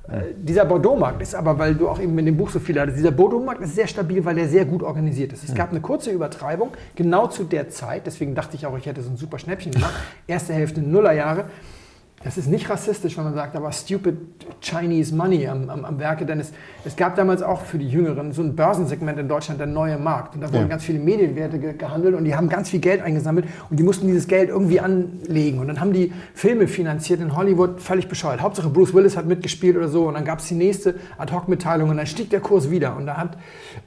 [0.08, 2.98] Äh, dieser Bordeaux-Markt ist aber, weil du auch eben in dem Buch so viel hattest,
[2.98, 5.48] dieser Bordeaux-Markt ist sehr stabil, weil er sehr gut organisiert ist.
[5.48, 9.02] Es gab eine kurze Übertreibung, genau zu der Zeit, deswegen dachte ich auch, ich hätte
[9.02, 9.94] so ein super Schnäppchen gemacht.
[10.26, 11.46] Erste Hälfte Nullerjahre.
[12.26, 14.16] Das ist nicht rassistisch, wenn man sagt, da war stupid
[14.60, 16.52] Chinese Money am, am, am Werke, denn es,
[16.84, 20.34] es, gab damals auch für die Jüngeren so ein Börsensegment in Deutschland, der neue Markt.
[20.34, 20.66] Und da wurden ja.
[20.66, 24.08] ganz viele Medienwerte ge gehandelt und die haben ganz viel Geld eingesammelt und die mussten
[24.08, 25.60] dieses Geld irgendwie anlegen.
[25.60, 28.40] Und dann haben die Filme finanziert in Hollywood, völlig bescheuert.
[28.40, 31.96] Hauptsache Bruce Willis hat mitgespielt oder so und dann gab es die nächste Ad-Hoc-Mitteilung und
[31.96, 32.96] dann stieg der Kurs wieder.
[32.96, 33.38] Und da hat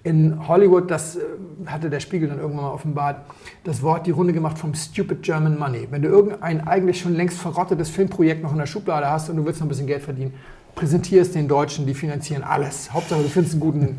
[0.04, 1.20] in Hollywood, das äh,
[1.66, 3.18] hatte der Spiegel dann irgendwann mal offenbart,
[3.66, 5.88] das Wort die Runde gemacht vom Stupid German Money.
[5.92, 9.38] Wenn du irgendein eigentlich schon längst verrottetes Filmprojekt Projekt noch in der Schublade hast und
[9.38, 10.36] du willst noch ein bisschen Geld verdienen,
[10.76, 12.92] präsentierst den Deutschen, die finanzieren alles.
[12.94, 13.98] Hauptsache, du findest einen guten.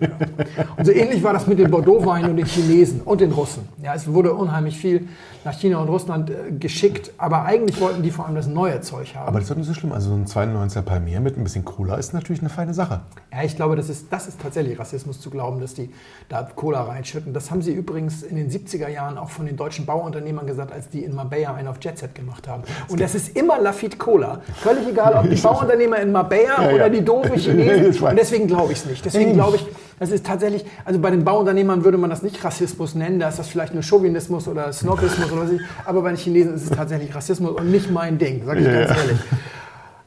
[0.77, 3.69] und so ähnlich war das mit den Bordeaux-Weinen und den Chinesen und den Russen.
[3.83, 5.09] Ja, es wurde unheimlich viel
[5.45, 9.15] nach China und Russland äh, geschickt, aber eigentlich wollten die vor allem das neue Zeug
[9.15, 9.29] haben.
[9.29, 9.93] Aber das ist doch nicht so schlimm.
[9.93, 13.01] Also so ein 92er Palmier mit ein bisschen Cola ist natürlich eine feine Sache.
[13.33, 15.91] Ja, ich glaube, das ist, das ist tatsächlich Rassismus zu glauben, dass die
[16.29, 17.33] da Cola reinschütten.
[17.33, 20.89] Das haben sie übrigens in den 70er Jahren auch von den deutschen Bauunternehmern gesagt, als
[20.89, 22.63] die in Marbella einen auf Jet Set gemacht haben.
[22.89, 24.41] Und das ist immer Lafitte Cola.
[24.57, 28.03] Völlig egal, ob die Bauunternehmer in Marbella ja, oder die doofen Chinesen.
[28.03, 29.05] Und deswegen glaube ich es nicht.
[29.05, 29.67] Deswegen glaube ich,
[29.99, 33.39] das ist tatsächlich, also bei den Bauunternehmern würde man das nicht Rassismus nennen, da ist
[33.39, 36.71] das vielleicht nur Chauvinismus oder Snobismus oder was ich, aber bei den Chinesen ist es
[36.71, 38.85] tatsächlich Rassismus und nicht mein Ding, sage ich ja.
[38.85, 39.19] ganz ehrlich.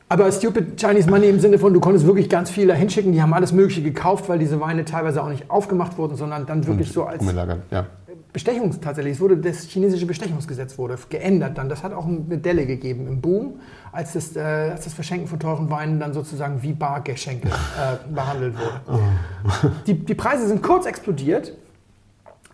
[0.10, 3.21] Aber Stupid Chinese Money im Sinne von, du konntest wirklich ganz viel da hinschicken, die
[3.21, 6.89] haben alles Mögliche gekauft, weil diese Weine teilweise auch nicht aufgemacht wurden, sondern dann wirklich
[6.89, 7.23] und so als
[7.71, 7.88] ja.
[8.32, 9.13] Bestechungs tatsächlich.
[9.13, 11.69] Es wurde das chinesische Bestechungsgesetz wurde geändert dann.
[11.69, 13.60] Das hat auch eine Delle gegeben im Boom,
[13.93, 18.56] als das, äh, als das Verschenken von teuren Weinen dann sozusagen wie Bargeschenke äh, behandelt
[18.58, 18.82] wurde.
[18.88, 19.67] Oh.
[19.88, 21.53] Die, die Preise sind kurz explodiert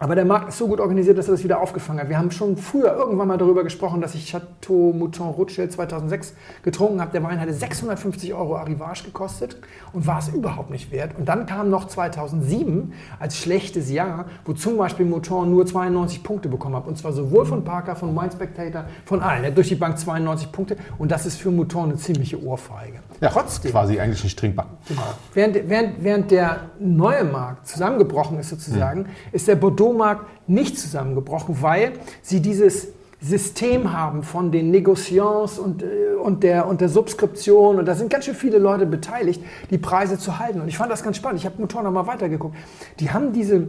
[0.02, 2.08] Aber der Markt ist so gut organisiert, dass er das wieder aufgefangen hat.
[2.08, 7.02] Wir haben schon früher irgendwann mal darüber gesprochen, dass ich Chateau Mouton Rothschild 2006 getrunken
[7.02, 7.12] habe.
[7.12, 9.58] Der Wein hatte 650 Euro Arrivage gekostet
[9.92, 11.18] und war es überhaupt nicht wert.
[11.18, 16.48] Und dann kam noch 2007 als schlechtes Jahr, wo zum Beispiel Mouton nur 92 Punkte
[16.48, 16.88] bekommen hat.
[16.88, 19.44] Und zwar sowohl von Parker, von Wine Spectator, von allen.
[19.44, 20.78] Er hat durch die Bank 92 Punkte.
[20.98, 23.00] Und das ist für Mouton eine ziemliche Ohrfeige.
[23.20, 23.72] Ja, Trotzdem.
[23.72, 24.68] Quasi eigentlich nicht trinkbar.
[24.88, 25.02] Genau.
[25.34, 29.12] Während, während, während der neue Markt zusammengebrochen ist sozusagen, hm.
[29.34, 32.90] ist der Bordeaux Strommarkt nicht zusammengebrochen, weil sie dieses
[33.22, 37.80] System haben von den Negociants und, äh, und, der, und der Subskription.
[37.80, 40.62] Und da sind ganz schön viele Leute beteiligt, die Preise zu halten.
[40.62, 41.40] Und ich fand das ganz spannend.
[41.40, 42.56] Ich habe Motor noch mal weitergeguckt.
[43.00, 43.68] Die haben diese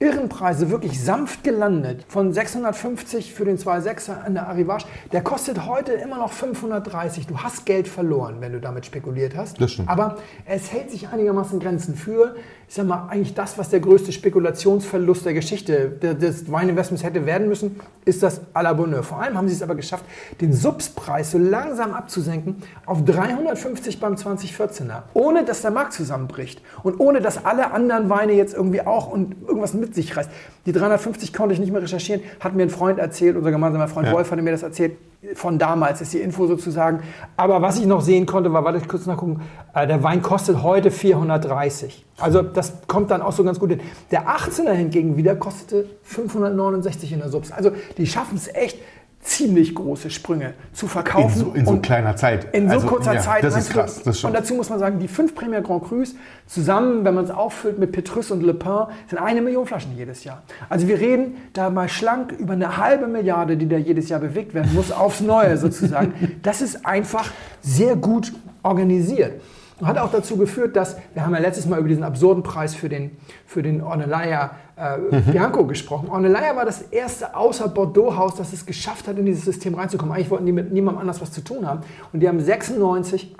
[0.00, 2.04] Irrenpreise wirklich sanft gelandet.
[2.06, 4.84] Von 650 für den 2.6er an der Arrivage.
[5.10, 7.26] Der kostet heute immer noch 530.
[7.26, 9.60] Du hast Geld verloren, wenn du damit spekuliert hast.
[9.60, 9.88] Das stimmt.
[9.88, 12.36] Aber es hält sich einigermaßen Grenzen für,
[12.68, 17.48] ich sag mal, eigentlich das, was der größte Spekulationsverlust der Geschichte des Weininvestments hätte werden
[17.48, 19.02] müssen, ist das à la Bonheur.
[19.02, 20.04] Vor allem haben sie es aber geschafft,
[20.40, 25.02] den Subspreis so langsam abzusenken auf 350 beim 2014er.
[25.14, 26.62] Ohne, dass der Markt zusammenbricht.
[26.84, 30.30] Und ohne, dass alle anderen Weine jetzt irgendwie auch und irgendwas mit mit sich reißt.
[30.66, 34.08] Die 350 konnte ich nicht mehr recherchieren, hat mir ein Freund erzählt, unser gemeinsamer Freund
[34.08, 34.12] ja.
[34.12, 34.96] Wolf hatte mir das erzählt,
[35.34, 37.00] von damals ist die Info sozusagen.
[37.36, 39.40] Aber was ich noch sehen konnte, war, warte ich kurz nachgucken,
[39.74, 42.04] äh, der Wein kostet heute 430.
[42.18, 43.80] Also das kommt dann auch so ganz gut hin.
[44.10, 47.50] Der 18er hingegen wieder kostete 569 in der Subs.
[47.50, 48.78] Also die schaffen es echt,
[49.20, 51.40] ziemlich große Sprünge zu verkaufen.
[51.40, 52.54] In so, in so kleiner Zeit.
[52.54, 53.44] In so also, kurzer ja, Zeit.
[53.44, 54.02] Das ist krass.
[54.02, 56.14] Das und dazu muss man sagen, die fünf Premier Grand Crus
[56.46, 60.24] zusammen, wenn man es auffüllt mit Petrus und Le Pen, sind eine Million Flaschen jedes
[60.24, 60.42] Jahr.
[60.68, 64.54] Also wir reden da mal schlank über eine halbe Milliarde, die da jedes Jahr bewegt
[64.54, 66.14] werden muss, aufs Neue sozusagen.
[66.42, 69.40] Das ist einfach sehr gut organisiert.
[69.82, 72.88] Hat auch dazu geführt, dass, wir haben ja letztes Mal über diesen absurden Preis für
[72.88, 75.32] den, für den Ornellaia äh, mhm.
[75.32, 76.08] Bianco gesprochen.
[76.08, 80.14] Ornellaia war das erste außer Bordeaux-Haus, das es geschafft hat, in dieses System reinzukommen.
[80.14, 81.80] Eigentlich wollten die mit niemandem anders was zu tun haben.
[82.12, 83.34] Und die haben 96,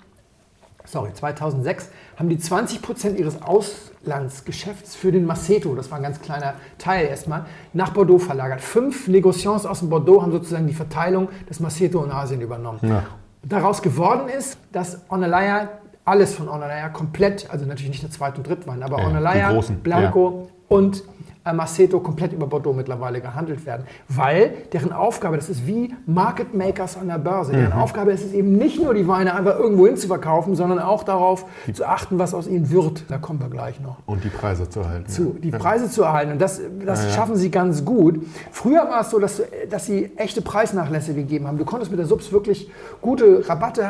[0.84, 6.20] sorry, 2006, haben die 20 Prozent ihres Auslandsgeschäfts für den Maceto, das war ein ganz
[6.20, 8.60] kleiner Teil erstmal, nach Bordeaux verlagert.
[8.60, 12.80] Fünf Negociants aus dem Bordeaux haben sozusagen die Verteilung des Maceto in Asien übernommen.
[12.82, 13.04] Ja.
[13.44, 15.68] Daraus geworden ist, dass Ornellaia
[16.04, 19.60] alles von Onalaya komplett, also natürlich nicht der zweite und dritte Wein, aber ja, Onalaya,
[19.82, 20.57] Blanco ja.
[20.68, 21.02] Und
[21.48, 23.84] äh, Maceto komplett über Bordeaux mittlerweile gehandelt werden.
[24.08, 27.80] Weil deren Aufgabe, das ist wie Market Makers an der Börse, deren mhm.
[27.80, 31.04] Aufgabe ist es eben nicht nur die Weine einfach irgendwo hin zu verkaufen, sondern auch
[31.04, 33.04] darauf die zu achten, was aus ihnen wird.
[33.08, 33.96] Da kommen wir gleich noch.
[34.06, 35.08] Und die Preise zu erhalten.
[35.08, 36.32] Zu, die Preise zu erhalten.
[36.32, 38.20] Und das, das ja, schaffen sie ganz gut.
[38.50, 41.58] Früher war es so, dass, dass sie echte Preisnachlässe gegeben haben.
[41.58, 43.88] Du konntest mit der Subs wirklich gute Rabatte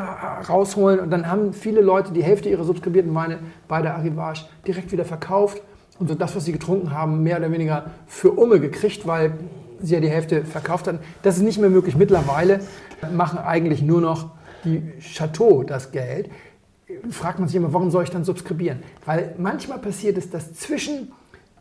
[0.49, 4.93] rausholen und dann haben viele Leute die Hälfte ihrer subskribierten Weine bei der Arrivage direkt
[4.93, 5.63] wieder verkauft
[5.99, 9.35] und das, was sie getrunken haben, mehr oder weniger für Umme gekriegt, weil
[9.81, 11.01] sie ja die Hälfte verkauft hatten.
[11.23, 11.97] Das ist nicht mehr möglich.
[11.97, 12.61] Mittlerweile
[13.13, 14.31] machen eigentlich nur noch
[14.65, 16.31] die Chateau das Geld.
[17.11, 18.83] Fragt man sich immer, warum soll ich dann subskribieren?
[19.05, 21.13] Weil manchmal passiert es, dass zwischen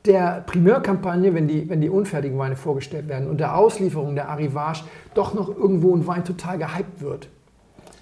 [0.05, 4.83] der Primeurkampagne, wenn die, wenn die unfertigen Weine vorgestellt werden, und der Auslieferung der Arrivage
[5.13, 7.27] doch noch irgendwo ein Wein total gehypt wird.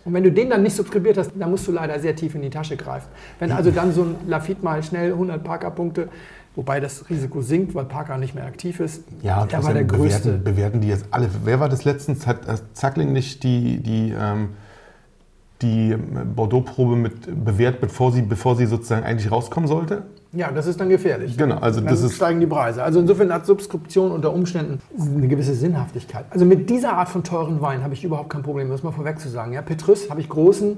[0.06, 2.44] Und wenn du den dann nicht subskribiert hast, dann musst du leider sehr tief in
[2.44, 3.08] die Tasche greifen.
[3.40, 6.10] Wenn also dann so ein Lafitte mal schnell 100 Parker-Punkte,
[6.56, 10.04] wobei das Risiko sinkt, weil Parker nicht mehr aktiv ist, ja, der war der bewerten,
[10.04, 10.32] größte.
[10.38, 11.28] Bewerten die jetzt alle.
[11.44, 12.28] Wer war das letztens?
[12.28, 12.40] Hat
[12.74, 14.50] Zackling nicht die, die, ähm,
[15.64, 15.96] die
[16.36, 20.04] Bordeaux-Probe mit bewertet, bevor sie, bevor sie sozusagen eigentlich rauskommen sollte?
[20.36, 21.38] Ja, das ist dann gefährlich.
[21.38, 22.84] Genau, also dann das ist steigen die Preise.
[22.84, 26.26] Also insofern hat Subskription unter Umständen eine gewisse Sinnhaftigkeit.
[26.30, 29.20] Also mit dieser Art von teuren Wein habe ich überhaupt kein Problem, das mal vorweg
[29.20, 29.54] zu sagen.
[29.54, 30.78] Ja, Petrus habe ich großen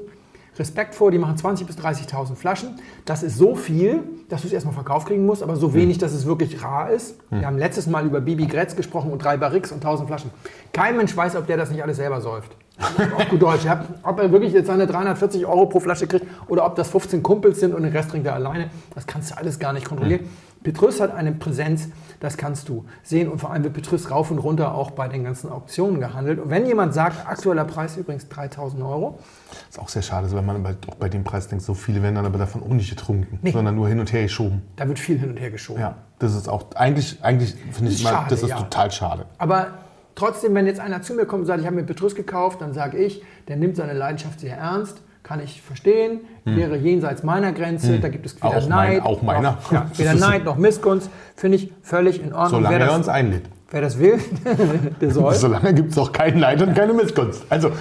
[0.60, 2.80] Respekt vor, die machen 20.000 bis 30.000 Flaschen.
[3.06, 6.14] Das ist so viel, dass du es erstmal verkauft kriegen musst, aber so wenig, dass
[6.14, 7.16] es wirklich rar ist.
[7.30, 10.32] Wir haben letztes Mal über Bibi Gretz gesprochen und drei Barrix und 1000 Flaschen.
[10.74, 12.56] Kein Mensch weiß, ob der das nicht alles selber säuft.
[12.80, 13.66] Auf gut Deutsch.
[14.04, 17.60] Ob er wirklich jetzt seine 340 Euro pro Flasche kriegt oder ob das 15 Kumpels
[17.60, 20.30] sind und den Rest trinkt er alleine, das kannst du alles gar nicht kontrollieren.
[20.68, 21.88] Petrus hat eine Präsenz,
[22.20, 23.30] das kannst du sehen.
[23.30, 26.40] Und vor allem wird Petrus rauf und runter auch bei den ganzen Auktionen gehandelt.
[26.40, 29.18] Und wenn jemand sagt, aktueller Preis übrigens 3000 Euro.
[29.50, 32.16] Das ist auch sehr schade, wenn man auch bei dem Preis denkt, so viele werden
[32.16, 33.52] dann aber davon auch nicht getrunken, nee.
[33.52, 34.62] sondern nur hin und her geschoben.
[34.76, 35.80] Da wird viel hin und her geschoben.
[35.80, 38.58] Ja, das ist auch, eigentlich, eigentlich finde ich, mal, das ist ja.
[38.58, 39.26] total schade.
[39.38, 39.68] Aber
[40.16, 42.74] Trotzdem, wenn jetzt einer zu mir kommt und sagt, ich habe mir Petrus gekauft, dann
[42.74, 46.56] sage ich, der nimmt seine Leidenschaft sehr ernst, kann ich verstehen, hm.
[46.56, 48.02] wäre jenseits meiner Grenze, hm.
[48.02, 49.52] da gibt es weder auch Neid, mein, auch meiner.
[49.52, 52.62] Noch, ja, weder Neid noch Missgunst, finde ich völlig in Ordnung.
[52.62, 53.44] Solange wer er uns einlädt.
[53.70, 54.20] Wer das will,
[55.02, 55.34] der soll.
[55.34, 57.46] Solange gibt es auch keinen Neid und keine Missgunst.
[57.50, 57.72] Also.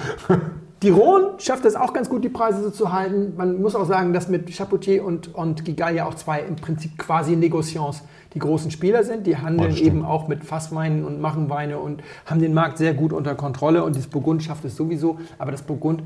[0.83, 3.33] Die Rhone schafft es auch ganz gut, die Preise so zu halten.
[3.35, 6.99] Man muss auch sagen, dass mit Chapoutier und, und Gigal ja auch zwei im Prinzip
[6.99, 8.03] quasi Negociants
[8.35, 9.25] die großen Spieler sind.
[9.25, 9.95] Die handeln das stimmt.
[9.95, 13.83] eben auch mit Fassweinen und machen Weine und haben den Markt sehr gut unter Kontrolle.
[13.83, 15.17] Und das Burgund schafft es sowieso.
[15.39, 16.03] Aber das Burgund,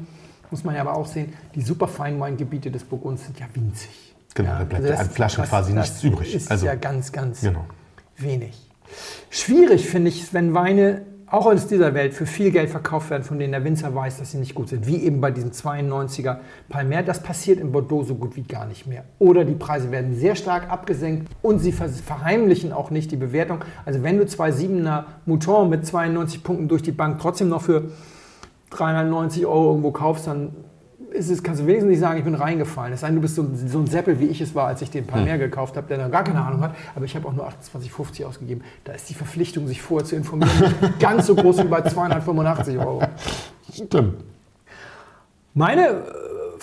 [0.51, 4.13] muss man ja aber auch sehen, die super Feinweingebiete des Burgunds sind ja winzig.
[4.35, 6.35] Genau, ja, da bleibt also an Flaschen quasi nichts übrig.
[6.35, 7.65] Ist Also- ja ganz, ganz Genau.
[8.17, 8.57] wenig.
[9.29, 13.23] Schwierig finde ich, es, wenn Weine auch aus dieser Welt für viel Geld verkauft werden,
[13.23, 14.85] von denen der Winzer weiß, dass sie nicht gut sind.
[14.85, 17.03] Wie eben bei diesem 92er Palmer.
[17.03, 19.05] Das passiert in Bordeaux so gut wie gar nicht mehr.
[19.17, 23.59] Oder die Preise werden sehr stark abgesenkt und sie ver- verheimlichen auch nicht die Bewertung.
[23.85, 27.91] Also wenn du zwei 7er Mouton mit 92 Punkten durch die Bank trotzdem noch für
[28.71, 30.53] 390 Euro irgendwo kaufst, dann
[31.11, 32.93] ist es, kannst du wenigstens nicht sagen, ich bin reingefallen.
[32.93, 34.81] Es sei denn, du bist so, ein- so ein Seppel, wie ich es war, als
[34.81, 36.73] ich den Palmer gekauft habe, der da gar keine Ahnung hat.
[36.95, 38.61] Aber ich habe auch nur 28,50 ausgegeben.
[38.85, 42.77] Da ist die Verpflichtung, sich vorher zu informieren, nicht ganz so groß wie bei 285
[42.79, 43.01] Euro.
[43.73, 44.23] Stimmt.
[45.53, 46.03] Meine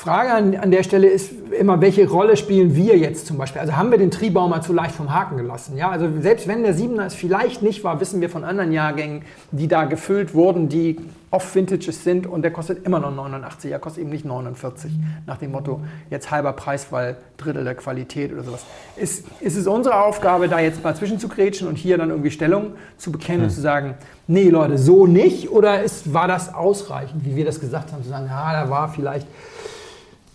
[0.09, 3.61] Frage an, an der Stelle ist immer, welche Rolle spielen wir jetzt zum Beispiel?
[3.61, 5.77] Also haben wir den Triebau mal zu leicht vom Haken gelassen?
[5.77, 9.21] Ja, also selbst wenn der Siebener es vielleicht nicht war, wissen wir von anderen Jahrgängen,
[9.51, 10.97] die da gefüllt wurden, die
[11.31, 14.91] off-Vintages sind und der kostet immer noch 89, er kostet eben nicht 49,
[15.27, 18.65] nach dem Motto, jetzt halber Preis, weil Drittel der Qualität oder sowas.
[18.97, 22.31] Ist, ist es unsere Aufgabe, da jetzt mal zwischen zu grätschen und hier dann irgendwie
[22.31, 23.95] Stellung zu bekennen und zu sagen,
[24.27, 25.51] nee Leute, so nicht?
[25.51, 28.89] Oder ist, war das ausreichend, wie wir das gesagt haben, zu sagen, ja, da war
[28.89, 29.27] vielleicht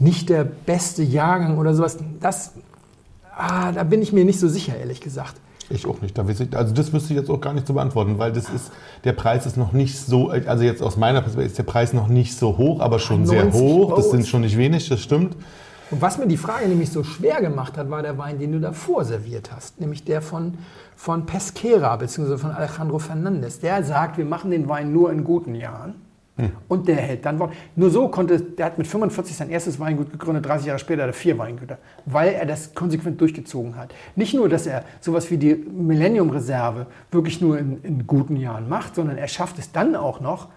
[0.03, 1.97] nicht der beste Jahrgang oder sowas.
[2.19, 2.53] Das,
[3.35, 5.35] ah, da bin ich mir nicht so sicher, ehrlich gesagt.
[5.69, 6.17] Ich auch nicht.
[6.17, 8.49] Da weiß ich, also das wüsste ich jetzt auch gar nicht zu beantworten, weil das
[8.49, 8.71] ist,
[9.05, 12.09] der Preis ist noch nicht so, also jetzt aus meiner Perspektive ist der Preis noch
[12.09, 13.89] nicht so hoch, aber schon sehr 90 hoch.
[13.95, 15.35] Das Euro sind ist- schon nicht wenig, das stimmt.
[15.89, 18.59] Und was mir die Frage nämlich so schwer gemacht hat, war der Wein, den du
[18.59, 20.55] davor serviert hast, nämlich der von,
[20.95, 22.37] von Pesquera bzw.
[22.37, 23.59] von Alejandro Fernandez.
[23.59, 25.95] Der sagt, wir machen den Wein nur in guten Jahren.
[26.67, 27.53] Und der hält dann Wort.
[27.75, 31.09] Nur so konnte, der hat mit 45 sein erstes Weingut gegründet, 30 Jahre später hat
[31.09, 33.93] er vier Weingüter, weil er das konsequent durchgezogen hat.
[34.15, 38.95] Nicht nur, dass er sowas wie die Millennium-Reserve wirklich nur in, in guten Jahren macht,
[38.95, 40.47] sondern er schafft es dann auch noch,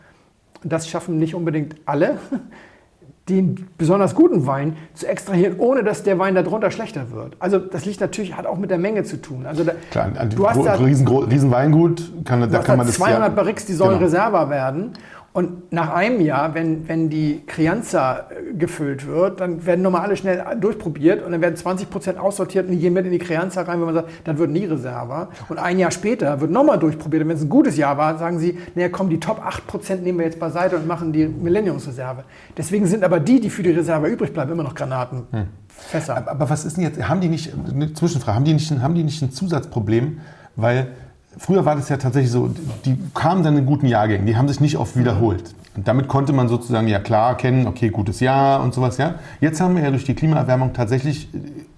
[0.65, 2.17] und das schaffen nicht unbedingt alle,
[3.29, 7.37] den besonders guten Wein zu extrahieren, ohne dass der Wein darunter schlechter wird.
[7.41, 9.47] Also das liegt natürlich, hat auch mit der Menge zu tun.
[9.47, 12.75] Also da, Klar, an du hast da, riesen, riesen Weingut, kann, du da hast kann
[12.75, 14.05] da man das 200 ja, Barriques, die sollen Genau.
[14.05, 14.93] Reserva werden.
[15.37, 20.17] Und nach einem Jahr, wenn, wenn die Crianza äh, gefüllt wird, dann werden nochmal alle
[20.17, 23.61] schnell durchprobiert und dann werden 20 Prozent aussortiert und die gehen mit in die Crianza
[23.61, 25.29] rein, wenn man sagt, dann wird nie Reserva.
[25.51, 28.39] Und ein Jahr später wird nochmal durchprobiert und wenn es ein gutes Jahr war, sagen
[28.39, 32.25] sie, naja komm, die Top 8 Prozent nehmen wir jetzt beiseite und machen die Millenniumsreserve.
[32.57, 36.17] Deswegen sind aber die, die für die Reserve übrig bleiben, immer noch Granatenfässer.
[36.17, 38.95] Aber, aber was ist denn jetzt, haben die nicht, eine Zwischenfrage, haben die nicht, haben
[38.95, 40.19] die nicht ein Zusatzproblem?
[40.59, 40.93] Weil
[41.39, 42.51] früher war das ja tatsächlich so,
[42.85, 45.55] die kamen dann in guten Jahrgängen, die haben sich nicht oft wiederholt.
[45.77, 49.17] Und damit konnte man sozusagen ja klar erkennen, okay, gutes Jahr und sowas, ja.
[49.41, 51.29] Jetzt haben wir ja durch die Klimaerwärmung tatsächlich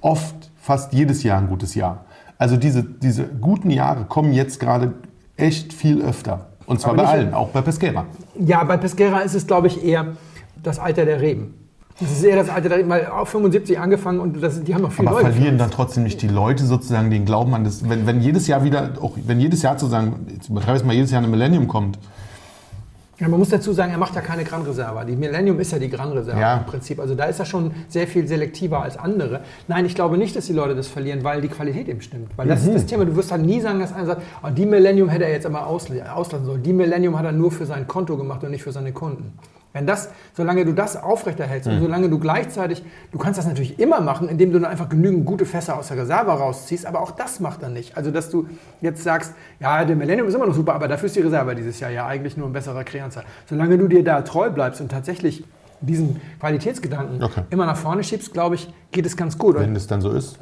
[0.01, 2.05] oft, fast jedes Jahr ein gutes Jahr.
[2.39, 4.93] Also diese, diese guten Jahre kommen jetzt gerade
[5.37, 6.47] echt viel öfter.
[6.67, 8.05] Und zwar Aber bei nicht- allen, auch bei Pesquera.
[8.39, 10.13] Ja, bei Pesquera ist es, glaube ich, eher
[10.63, 11.55] das Alter der Reben.
[12.01, 14.93] Es ist eher das Alter Reben, weil auf 75 angefangen und das, die haben noch
[14.93, 18.07] viel Aber neu verlieren dann trotzdem nicht die Leute sozusagen den Glauben an das, wenn,
[18.07, 21.11] wenn jedes Jahr wieder, auch wenn jedes Jahr sozusagen, jetzt übertreibe ich es mal, jedes
[21.11, 21.99] Jahr eine Millennium kommt,
[23.19, 25.05] Ja, man muss dazu sagen, er macht ja keine Gran Reserva.
[25.05, 26.57] Die Millennium ist ja die Gran Reserva Ja.
[26.59, 27.01] im Prinzip.
[27.01, 29.41] Also da ist er schon sehr viel selektiver als andere.
[29.67, 32.31] Nein, ich glaube nicht, dass die Leute das verlieren, weil die Qualität eben stimmt.
[32.37, 33.07] Weil das ist das Thema.
[33.07, 35.67] Du wirst halt nie sagen, dass einer sagt, oh, die Millennium hätte er jetzt aber
[35.69, 36.63] ausl- auslassen sollen.
[36.63, 39.33] Die Millennium hat er nur für sein Konto gemacht und nicht für seine Kunden.
[39.79, 44.01] Wenn das, solange du das aufrechterhältst und solange du gleichzeitig, du kannst das natürlich immer
[44.01, 47.39] machen, indem du dann einfach genügend gute Fässer aus der Reserve rausziehst, aber auch das
[47.39, 47.97] macht er nicht.
[47.97, 48.49] Also, dass du
[48.81, 51.79] jetzt sagst, ja, der Millennium ist immer noch super, aber dafür ist die Reserve dieses
[51.79, 53.23] Jahr ja eigentlich nur ein besserer Crianza.
[53.49, 55.45] Solange du dir da treu bleibst und tatsächlich
[55.81, 57.43] diesen Qualitätsgedanken Okay.
[57.51, 59.61] immer nach vorne schiebst, glaube ich, geht es ganz gut.
[59.61, 60.41] Wenn es dann so ist.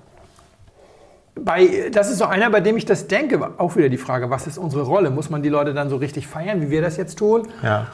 [1.38, 4.46] bei, das ist so einer, bei dem ich das denke, auch wieder die Frage, was
[4.46, 5.11] ist unsere Rolle?
[5.11, 7.49] Muss man die Leute dann so richtig feiern, wie wir das jetzt tun?
[7.62, 7.88] Ja.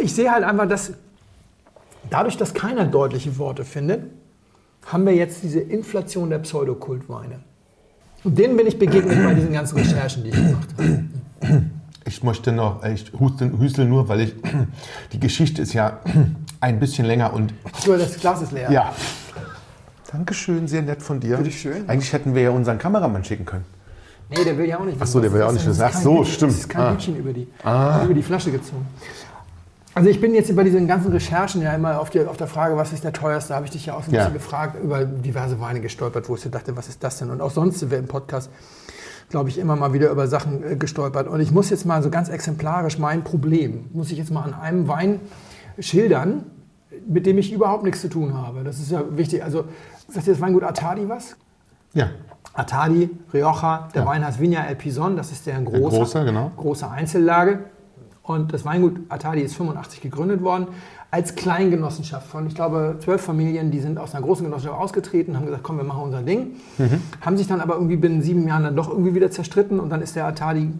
[0.00, 0.92] Ich sehe halt einfach, dass
[2.10, 4.04] dadurch, dass keiner deutliche Worte findet,
[4.86, 7.40] haben wir jetzt diese Inflation der Pseudokultweine.
[8.24, 11.64] Und denen bin ich begegnet bei diesen ganzen Recherchen, die ich gemacht habe.
[12.06, 14.34] Ich möchte noch, ich huste, hüstel nur, weil ich,
[15.12, 16.00] die Geschichte ist ja
[16.60, 18.70] ein bisschen länger und So, das Glas ist leer.
[18.70, 18.92] ja.
[20.12, 21.38] Dankeschön, sehr nett von dir.
[21.38, 21.88] Bitteschön.
[21.88, 23.64] Eigentlich hätten wir ja unseren Kameramann schicken können.
[24.30, 25.10] Nee, der will ja auch nicht wissen.
[25.12, 25.82] so, der will ja auch nicht wissen.
[25.82, 26.52] Ach so, stimmt.
[26.52, 26.92] Das ist kein Ah.
[26.92, 27.48] Hütchen über die,
[28.04, 28.86] über die Flasche gezogen.
[29.94, 32.76] Also ich bin jetzt bei diesen ganzen Recherchen ja immer auf, die, auf der Frage,
[32.76, 34.20] was ist der teuerste, habe ich dich ja auch so ein Ja.
[34.22, 37.30] bisschen gefragt, über diverse Weine gestolpert, wo ich so dachte, was ist das denn?
[37.30, 38.50] Und auch sonst sind wir im Podcast,
[39.30, 41.28] glaube ich, immer mal wieder über Sachen äh, gestolpert.
[41.28, 44.54] Und ich muss jetzt mal so ganz exemplarisch mein Problem, muss ich jetzt mal an
[44.54, 45.20] einem Wein
[45.78, 46.46] schildern,
[47.06, 48.64] mit dem ich überhaupt nichts zu tun habe.
[48.64, 49.44] Das ist ja wichtig.
[49.44, 49.64] Also
[50.08, 51.36] sagt dir das Weingut Atadi was?
[51.92, 52.10] Ja.
[52.52, 54.08] Atadi, Rioja, der ja.
[54.08, 56.50] Wein heißt Vigna El Pison, das ist der große, der große, genau.
[56.56, 57.60] große Einzellage.
[58.24, 60.68] Und das Weingut Atadi ist 85 gegründet worden
[61.10, 65.44] als Kleingenossenschaft von, ich glaube, zwölf Familien, die sind aus einer großen Genossenschaft ausgetreten, haben
[65.44, 66.56] gesagt, komm, wir machen unser Ding.
[66.76, 67.02] Mhm.
[67.20, 70.02] Haben sich dann aber irgendwie binnen sieben Jahren dann doch irgendwie wieder zerstritten und dann
[70.02, 70.72] ist der Atadi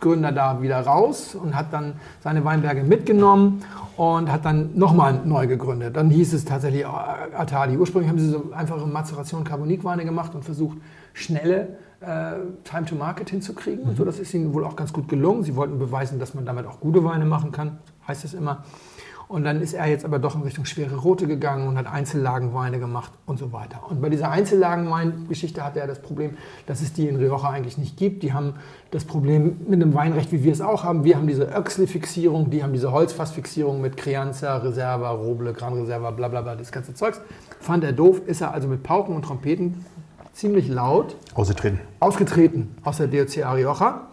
[0.00, 3.64] Gründer da wieder raus und hat dann seine Weinberge mitgenommen
[3.96, 5.96] und hat dann nochmal neu gegründet.
[5.96, 7.76] Dann hieß es tatsächlich Atali.
[7.78, 10.76] Ursprünglich haben sie so einfache Mazeration Carbonikweine gemacht und versucht,
[11.14, 13.90] schnelle äh, Time to Market hinzukriegen.
[13.90, 13.96] Mhm.
[13.96, 15.42] So, das ist ihnen wohl auch ganz gut gelungen.
[15.44, 18.64] Sie wollten beweisen, dass man damit auch gute Weine machen kann, heißt es immer.
[19.28, 22.78] Und dann ist er jetzt aber doch in Richtung schwere Rote gegangen und hat Einzellagenweine
[22.78, 23.80] gemacht und so weiter.
[23.88, 26.36] Und bei dieser Einzellagenwein-Geschichte hatte er das Problem,
[26.66, 28.22] dass es die in Rioja eigentlich nicht gibt.
[28.24, 28.56] Die haben
[28.90, 31.04] das Problem mit einem Weinrecht, wie wir es auch haben.
[31.04, 36.28] Wir haben diese Öxley-Fixierung, die haben diese Holzfassfixierung mit Crianza, Reserva, Roble, Gran Reserva, bla
[36.28, 37.22] bla bla, das ganze Zeugs.
[37.58, 39.86] Fand er doof, ist er also mit Pauken und Trompeten
[40.32, 44.08] ziemlich laut ausgetreten, ausgetreten aus der DOCA Rioja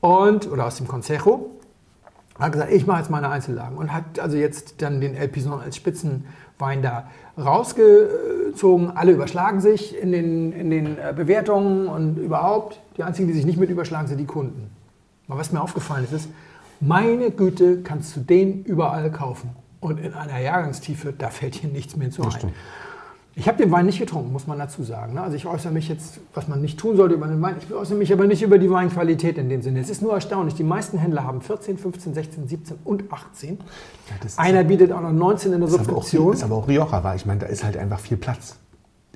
[0.00, 1.50] und, oder aus dem Consejo
[2.38, 5.60] hat gesagt, ich mache jetzt meine Einzellagen und hat also jetzt dann den El Pison
[5.60, 8.96] als Spitzenwein da rausgezogen.
[8.96, 12.80] Alle überschlagen sich in den, in den äh, Bewertungen und überhaupt.
[12.96, 14.70] Die einzigen, die sich nicht mit überschlagen, sind die Kunden.
[15.28, 16.28] Aber was mir aufgefallen ist, ist,
[16.80, 19.50] meine Güte, kannst du den überall kaufen.
[19.80, 22.52] Und in einer Jahrgangstiefe, da fällt hier nichts mehr zu ein.
[23.38, 25.12] Ich habe den Wein nicht getrunken, muss man dazu sagen.
[25.12, 25.20] Ne?
[25.20, 27.56] Also ich äußere mich jetzt, was man nicht tun sollte über den Wein.
[27.60, 29.80] Ich äußere mich aber nicht über die Weinqualität in dem Sinne.
[29.80, 30.54] Es ist nur erstaunlich.
[30.54, 33.58] Die meisten Händler haben 14, 15, 16, 17 und 18.
[34.08, 36.30] Ja, Einer bietet auch noch 19 in der Subskription.
[36.30, 37.14] Das ist aber auch Rioja war.
[37.14, 38.56] Ich meine, da ist halt einfach viel Platz.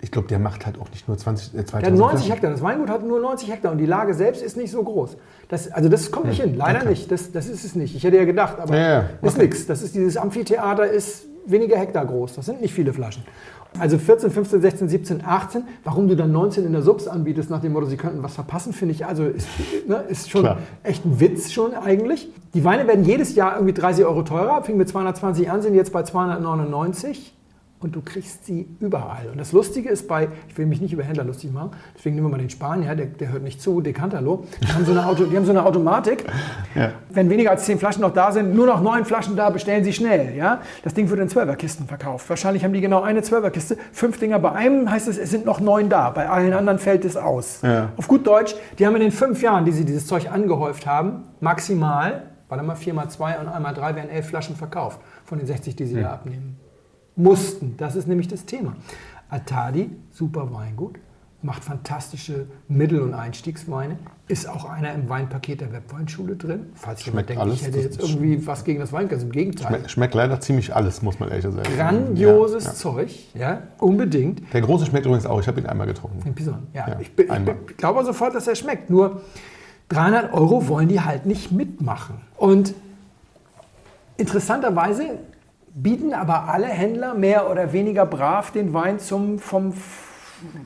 [0.02, 2.50] Ich glaube, der macht halt auch nicht nur 20, äh, 2000 Der hat 90 Hektar.
[2.50, 5.16] Das Weingut hat nur 90 Hektar und die Lage selbst ist nicht so groß.
[5.48, 6.58] Das, also das kommt nicht hm, hin.
[6.58, 6.90] Leider okay.
[6.90, 7.10] nicht.
[7.10, 7.96] Das, das ist es nicht.
[7.96, 9.00] Ich hätte ja gedacht, aber ja, ja.
[9.22, 9.46] ist okay.
[9.46, 9.66] nichts.
[9.66, 12.34] Das ist dieses Amphitheater ist weniger Hektar groß.
[12.34, 13.22] Das sind nicht viele Flaschen.
[13.78, 15.62] Also 14, 15, 16, 17, 18.
[15.84, 18.72] Warum du dann 19 in der Subs anbietest, nach dem Motto, sie könnten was verpassen,
[18.72, 19.48] finde ich, also ist,
[19.86, 20.58] ne, ist schon Klar.
[20.82, 22.28] echt ein Witz schon eigentlich.
[22.54, 25.92] Die Weine werden jedes Jahr irgendwie 30 Euro teurer, fing mit 220 an, sind jetzt
[25.92, 27.34] bei 299
[27.82, 29.28] und du kriegst sie überall.
[29.32, 32.26] Und das Lustige ist bei, ich will mich nicht über Händler lustig machen, deswegen nehmen
[32.26, 34.44] wir mal den Spanier, der, der hört nicht zu, Decantalo.
[34.60, 36.24] Die haben so eine, Auto, die haben so eine Automatik.
[36.74, 36.92] Ja.
[37.08, 39.94] Wenn weniger als zehn Flaschen noch da sind, nur noch neun Flaschen da, bestellen sie
[39.94, 40.36] schnell.
[40.36, 40.60] Ja?
[40.82, 42.28] Das Ding wird in Zwölferkisten verkauft.
[42.28, 43.78] Wahrscheinlich haben die genau eine Zwölferkiste.
[43.92, 46.10] Fünf Dinger bei einem heißt es, es sind noch neun da.
[46.10, 47.62] Bei allen anderen fällt es aus.
[47.62, 47.92] Ja.
[47.96, 51.24] Auf gut Deutsch, die haben in den fünf Jahren, die sie dieses Zeug angehäuft haben,
[51.40, 55.46] maximal, warte mal, vier mal zwei und einmal drei werden elf Flaschen verkauft von den
[55.46, 56.02] 60, die sie ja.
[56.02, 56.58] da abnehmen
[57.22, 57.76] mussten.
[57.76, 58.76] Das ist nämlich das Thema.
[59.28, 60.98] Atadi, super Weingut,
[61.42, 66.66] macht fantastische Mittel- und Einstiegsweine, ist auch einer im Weinpaket der Webweinschule drin.
[66.74, 69.68] Falls jemand denkt, alles, ich hätte jetzt irgendwie was gegen das Weingas, im Gegenteil.
[69.68, 71.62] Schmeckt, schmeckt, leider ziemlich alles, muss man ehrlich sagen.
[71.76, 72.76] Grandioses ja, ja.
[72.76, 74.52] Zeug, ja, unbedingt.
[74.52, 76.20] Der große schmeckt übrigens auch, ich habe ihn einmal getrunken.
[76.22, 76.88] Den Pison, ja.
[76.88, 77.30] ja ich, ich,
[77.70, 79.22] ich glaube sofort, dass er schmeckt, nur
[79.88, 82.16] 300 Euro wollen die halt nicht mitmachen.
[82.36, 82.74] Und
[84.18, 85.18] interessanterweise
[85.74, 89.74] bieten aber alle Händler mehr oder weniger brav den Wein zum vom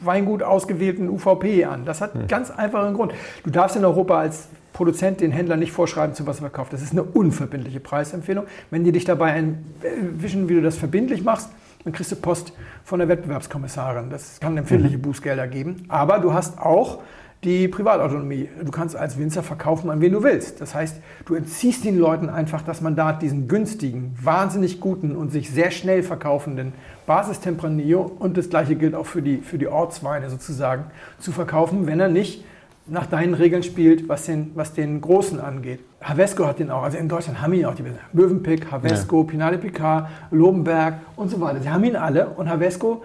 [0.00, 1.84] Weingut ausgewählten UVP an.
[1.84, 2.28] Das hat einen hm.
[2.28, 3.12] ganz einfachen Grund.
[3.42, 6.72] Du darfst in Europa als Produzent den Händler nicht vorschreiben, zu was er verkauft.
[6.72, 8.44] Das ist eine unverbindliche Preisempfehlung.
[8.70, 9.44] Wenn die dich dabei
[9.82, 11.50] erwischen, wie du das verbindlich machst,
[11.84, 14.10] dann kriegst du Post von der Wettbewerbskommissarin.
[14.10, 15.02] Das kann empfindliche mhm.
[15.02, 15.84] Bußgelder geben.
[15.88, 17.02] Aber du hast auch
[17.44, 18.48] die Privatautonomie.
[18.62, 20.60] Du kannst als Winzer verkaufen, an wen du willst.
[20.60, 25.50] Das heißt, du entziehst den Leuten einfach das Mandat, diesen günstigen, wahnsinnig guten und sich
[25.50, 26.72] sehr schnell verkaufenden
[27.06, 30.84] Basistempranillo und das gleiche gilt auch für die, für die Ortsweine sozusagen,
[31.18, 32.44] zu verkaufen, wenn er nicht
[32.86, 35.80] nach deinen Regeln spielt, was den, was den Großen angeht.
[36.02, 39.26] Havesco hat den auch, also in Deutschland haben ihn auch die Mövenpick, Havesco, ja.
[39.26, 41.60] Pinale Picard, Lobenberg und so weiter.
[41.60, 43.02] Sie haben ihn alle und Havesco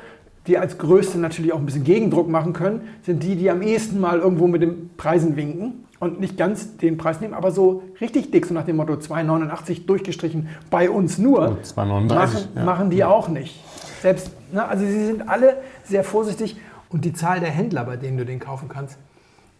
[0.50, 4.00] die als Größte natürlich auch ein bisschen Gegendruck machen können, sind die, die am ehesten
[4.00, 8.32] mal irgendwo mit den Preisen winken und nicht ganz den Preis nehmen, aber so richtig
[8.32, 12.64] dick, so nach dem Motto 2,89 durchgestrichen, bei uns nur, 2,39, machen, ja.
[12.64, 13.08] machen die ja.
[13.08, 13.64] auch nicht.
[14.02, 16.58] Selbst, ne, also sie sind alle sehr vorsichtig
[16.90, 18.98] und die Zahl der Händler, bei denen du den kaufen kannst,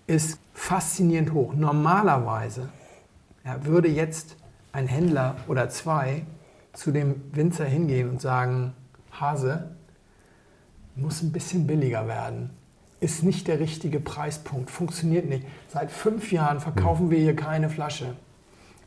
[0.08, 1.54] ist faszinierend hoch.
[1.54, 2.70] Normalerweise
[3.46, 4.36] ja, würde jetzt
[4.72, 6.24] ein Händler oder zwei
[6.74, 8.74] zu dem Winzer hingehen und sagen,
[9.12, 9.72] Hase,
[11.02, 12.52] muss ein bisschen billiger werden.
[13.00, 15.46] Ist nicht der richtige Preispunkt, funktioniert nicht.
[15.70, 18.16] Seit fünf Jahren verkaufen wir hier keine Flasche.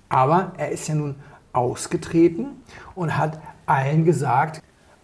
[0.08, 1.16] Aber er ist ja nun
[1.52, 2.48] ausgetreten
[2.94, 4.62] und hat allen gesagt,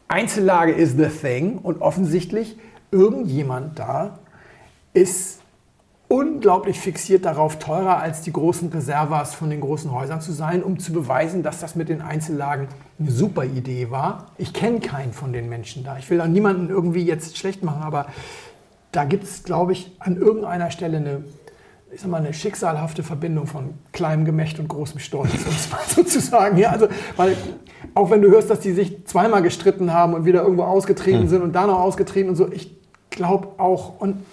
[0.09, 2.59] Einzellage is the thing und offensichtlich
[2.91, 4.19] irgendjemand da
[4.95, 5.41] ist
[6.09, 10.79] unglaublich fixiert darauf, teurer als die großen Reservas von den großen Häusern zu sein, um
[10.79, 12.69] zu beweisen, dass das mit den Einzellagen
[12.99, 14.27] eine super Idee war.
[14.39, 15.99] Ich kenne keinen von den Menschen da.
[15.99, 18.07] Ich will auch niemanden irgendwie jetzt schlecht machen, aber
[18.93, 21.25] da gibt es, glaube ich, an irgendeiner Stelle eine,
[21.93, 25.81] ich sag mal, eine schicksalhafte Verbindung von kleinem Gemächt und großem Stolz, um es mal
[25.87, 26.59] so zu sagen.
[26.59, 27.37] Ja, also, weil
[27.95, 31.29] auch wenn du hörst, dass die sich zweimal gestritten haben und wieder irgendwo ausgetreten mhm.
[31.29, 32.77] sind und da noch ausgetreten und so, ich
[33.11, 34.25] glaube auch, und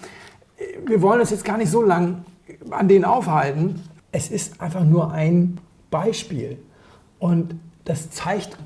[0.87, 2.25] wir wollen uns jetzt gar nicht so lang
[2.71, 3.81] an denen aufhalten.
[4.11, 5.59] Es ist einfach nur ein
[5.91, 6.57] Beispiel.
[7.19, 7.55] Und
[7.85, 8.57] das zeigt,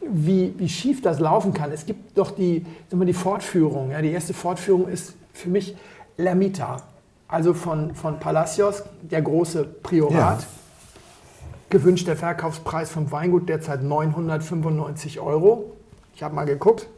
[0.00, 1.72] wie, wie schief das laufen kann.
[1.72, 3.90] Es gibt doch die, sagen wir, die Fortführung.
[3.90, 5.76] Ja, die erste Fortführung ist für mich
[6.16, 6.82] Lermita.
[7.26, 10.40] Also von, von Palacios, der große Priorat.
[10.40, 10.46] Ja.
[11.70, 15.72] Gewünschter Verkaufspreis vom Weingut derzeit 995 Euro.
[16.14, 16.88] Ich habe mal geguckt.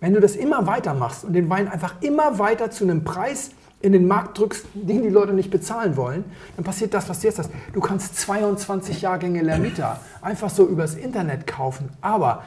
[0.00, 3.50] Wenn du das immer weiter machst und den Wein einfach immer weiter zu einem Preis
[3.82, 6.24] in den Markt drückst, den die Leute nicht bezahlen wollen,
[6.56, 7.50] dann passiert das, was du jetzt hast.
[7.72, 11.88] Du kannst 22 Jahrgänge Lermita einfach so übers Internet kaufen.
[12.02, 12.42] Aber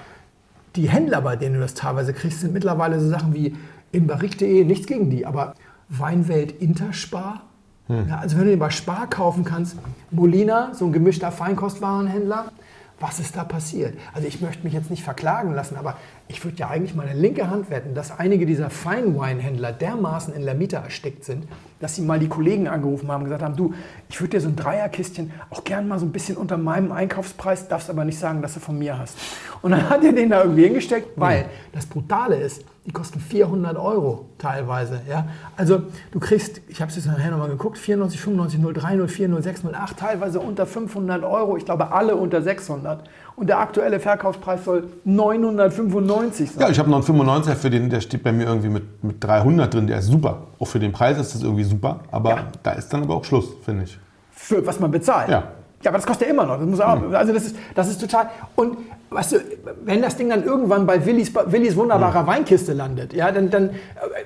[0.76, 3.56] die Händler, bei denen du das teilweise kriegst, sind mittlerweile so Sachen wie
[3.92, 5.56] inbarrique.de, nichts gegen die, aber
[5.90, 7.42] Weinwelt Interspar.
[7.88, 8.10] Hm.
[8.10, 9.76] Ja, also wenn du den bei Spar kaufen kannst,
[10.12, 12.52] Molina, so ein gemischter Feinkostwarenhändler,
[13.00, 13.98] was ist da passiert?
[14.14, 15.98] Also ich möchte mich jetzt nicht verklagen lassen, aber
[16.34, 20.80] ich würde ja eigentlich meine linke Hand wetten, dass einige dieser Feinweinhändler dermaßen in Lamita
[20.80, 21.48] erstickt sind,
[21.80, 23.76] dass sie mal die Kollegen angerufen haben und gesagt haben, du,
[24.10, 27.68] ich würde dir so ein Dreierkistchen auch gern mal so ein bisschen unter meinem Einkaufspreis,
[27.68, 29.16] darfst aber nicht sagen, dass du von mir hast.
[29.62, 33.78] Und dann hat er den da irgendwie hingesteckt, weil das Brutale ist, die kosten 400
[33.78, 35.02] Euro teilweise.
[35.08, 35.28] Ja?
[35.56, 39.66] Also du kriegst, ich habe es jetzt nachher nochmal geguckt, 94, 95, 03, 04, 06,
[39.66, 41.56] 08, teilweise unter 500 Euro.
[41.58, 43.08] Ich glaube alle unter 600.
[43.36, 46.62] Und der aktuelle Verkaufspreis soll 995 sein.
[46.62, 49.24] Ja, ich habe noch einen 95 für den, der steht bei mir irgendwie mit, mit
[49.24, 49.88] 300 drin.
[49.88, 50.44] Der ist super.
[50.60, 52.02] Auch für den Preis ist das irgendwie super.
[52.12, 52.48] Aber ja.
[52.62, 53.98] da ist dann aber auch Schluss, finde ich.
[54.32, 55.30] Für was man bezahlt.
[55.30, 55.48] Ja.
[55.84, 56.58] Ja, aber das kostet ja immer noch.
[56.58, 57.14] Das muss auch, mhm.
[57.14, 58.30] Also das ist, das ist total.
[58.56, 58.78] Und
[59.10, 59.38] weißt du,
[59.84, 62.28] wenn das Ding dann irgendwann bei Willis, Willis wunderbarer mhm.
[62.28, 63.72] Weinkiste landet, ja, dann, dann,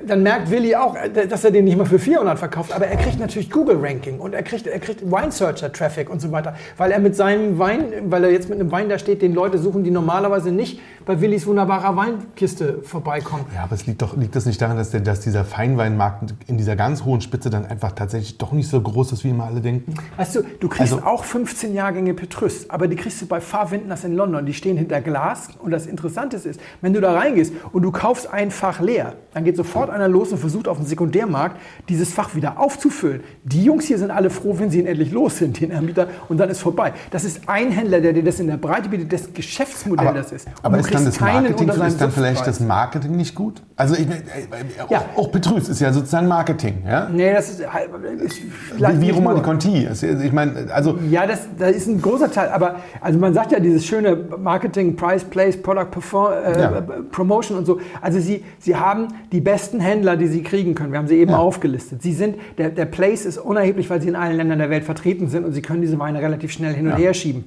[0.06, 0.96] dann merkt Willi auch,
[1.30, 4.44] dass er den nicht mal für 400 verkauft, aber er kriegt natürlich Google-Ranking und er
[4.44, 8.50] kriegt, er kriegt Wine-Searcher-Traffic und so weiter, weil er mit seinem Wein, weil er jetzt
[8.50, 12.80] mit einem Wein da steht, den Leute suchen, die normalerweise nicht bei Willis wunderbarer Weinkiste
[12.84, 13.46] vorbeikommen.
[13.56, 16.58] Ja, aber es liegt doch, liegt das nicht daran, dass, der, dass dieser Feinweinmarkt in
[16.58, 19.62] dieser ganz hohen Spitze dann einfach tatsächlich doch nicht so groß ist, wie immer alle
[19.62, 19.96] denken?
[20.18, 24.04] Weißt du, du kriegst also, auch 15 Jahrgänge Petrus, aber die kriegst du bei Fahrwindners
[24.04, 25.48] in London, die stehen hinter Glas.
[25.60, 29.46] Und das Interessante ist, wenn du da reingehst und du kaufst ein Fach leer, dann
[29.46, 31.56] geht sofort einer los und versucht auf dem Sekundärmarkt
[31.88, 33.22] dieses Fach wieder aufzufüllen.
[33.46, 36.38] Die Jungs hier sind alle froh, wenn sie ihn endlich los sind, den Ermieter, und
[36.38, 36.92] dann ist vorbei.
[37.12, 40.34] Das ist ein Händler, der dir das in der Breite bietet, dessen Geschäftsmodell aber, das
[40.34, 40.48] ist.
[40.48, 43.64] Und aber ist dann, das Marketing, ist dann vielleicht das Marketing nicht gut?
[43.78, 45.06] Also ich, äh, auch, ja.
[45.16, 46.84] auch Petrus ist ja sozusagen Marketing.
[46.86, 47.08] Ja?
[47.08, 48.42] Nee, das ist, ist
[48.76, 49.88] wie, wie Roman Conti.
[49.88, 52.50] Ich meine, also ja, das, das ist ein großer Teil.
[52.50, 56.82] Aber also man sagt ja dieses schöne Marketing, Price, Place, Product Perform, äh, ja.
[57.12, 57.80] Promotion und so.
[58.02, 60.92] Also sie, sie haben die besten Händler, die sie kriegen können.
[60.92, 61.38] Wir haben sie eben ja.
[61.38, 62.02] aufgelistet.
[62.02, 65.28] Sie sind, der, der Place ist unerheblich, weil sie in allen Ländern der Welt vertreten
[65.28, 66.98] sind und sie können diese Weine relativ schnell hin und ja.
[66.98, 67.46] her schieben.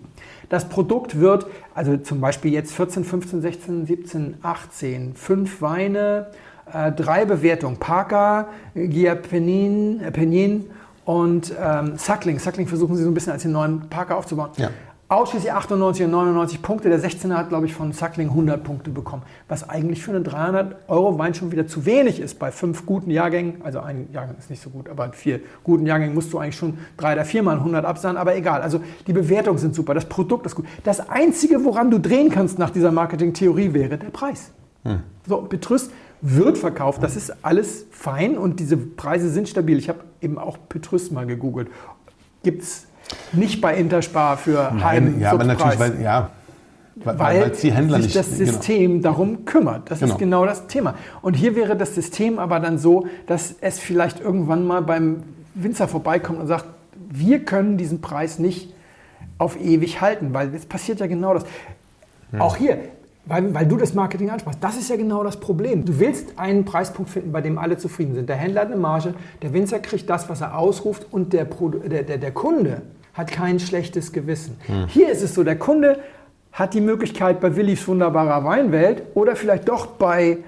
[0.49, 6.27] Das Produkt wird, also zum Beispiel jetzt 14, 15, 16, 17, 18, fünf Weine,
[6.73, 7.77] äh, drei Bewertungen.
[7.77, 10.67] Parker, Gia Penin, äh, Penin
[11.05, 12.39] und ähm, Suckling.
[12.39, 14.51] Suckling versuchen sie so ein bisschen als den neuen Parker aufzubauen.
[14.57, 14.71] Ja.
[15.09, 16.89] Ausschließlich 98 und 99 Punkte.
[16.89, 19.25] Der 16er hat, glaube ich, von Suckling 100 Punkte bekommen.
[19.49, 22.39] Was eigentlich für einen 300 Euro Wein schon wieder zu wenig ist.
[22.39, 26.15] Bei fünf guten Jahrgängen, also ein Jahrgang ist nicht so gut, aber vier guten Jahrgängen
[26.15, 28.17] musst du eigentlich schon drei oder viermal 100 absahen.
[28.17, 30.67] Aber egal, also die Bewertungen sind super, das Produkt ist gut.
[30.85, 34.53] Das Einzige, woran du drehen kannst nach dieser Marketing-Theorie, wäre der Preis.
[34.85, 35.01] Hm.
[35.27, 35.91] So, Petrus
[36.23, 39.79] wird verkauft, das ist alles fein und diese Preise sind stabil.
[39.79, 41.69] Ich habe eben auch Petrus mal gegoogelt.
[42.43, 42.87] Gibt es
[43.33, 45.21] nicht bei Interspar für Heim.
[45.21, 46.31] Ja, aber natürlich, weil, ja,
[46.97, 48.53] weil, weil die Händler sich nicht, das genau.
[48.53, 49.03] System genau.
[49.03, 49.91] darum kümmert.
[49.91, 50.13] Das genau.
[50.13, 50.95] ist genau das Thema.
[51.23, 55.23] Und hier wäre das System aber dann so, dass es vielleicht irgendwann mal beim
[55.55, 56.67] Winzer vorbeikommt und sagt,
[57.09, 58.75] wir können diesen Preis nicht
[59.39, 61.45] auf ewig halten, weil es passiert ja genau das.
[62.31, 62.41] Hm.
[62.41, 62.79] Auch hier,
[63.27, 64.59] weil, weil, du das Marketing ansprachst.
[64.63, 65.85] Das ist ja genau das Problem.
[65.85, 68.29] Du willst einen Preispunkt finden, bei dem alle zufrieden sind.
[68.29, 72.03] Der Händler hat eine Marge, der Winzer kriegt das, was er ausruft und der, der,
[72.03, 72.83] der, der Kunde
[73.15, 74.57] hat kein schlechtes Gewissen.
[74.67, 74.87] Hm.
[74.89, 75.99] Hier ist es so, der Kunde
[76.53, 80.39] hat die Möglichkeit bei Willis wunderbarer Weinwelt oder vielleicht doch bei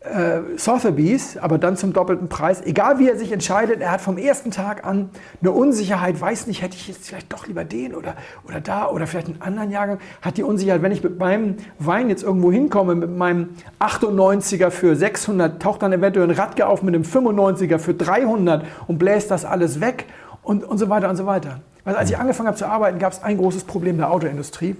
[0.00, 2.62] äh, Sotheby's, aber dann zum doppelten Preis.
[2.62, 6.62] Egal wie er sich entscheidet, er hat vom ersten Tag an eine Unsicherheit, weiß nicht,
[6.62, 8.14] hätte ich jetzt vielleicht doch lieber den oder,
[8.48, 9.98] oder da oder vielleicht einen anderen Jahrgang.
[10.22, 14.96] Hat die Unsicherheit, wenn ich mit meinem Wein jetzt irgendwo hinkomme, mit meinem 98er für
[14.96, 19.44] 600, taucht dann eventuell ein Radke auf mit einem 95er für 300 und bläst das
[19.44, 20.06] alles weg
[20.42, 21.60] und, und so weiter und so weiter.
[21.84, 24.76] Weil als ich angefangen habe zu arbeiten, gab es ein großes Problem der Autoindustrie.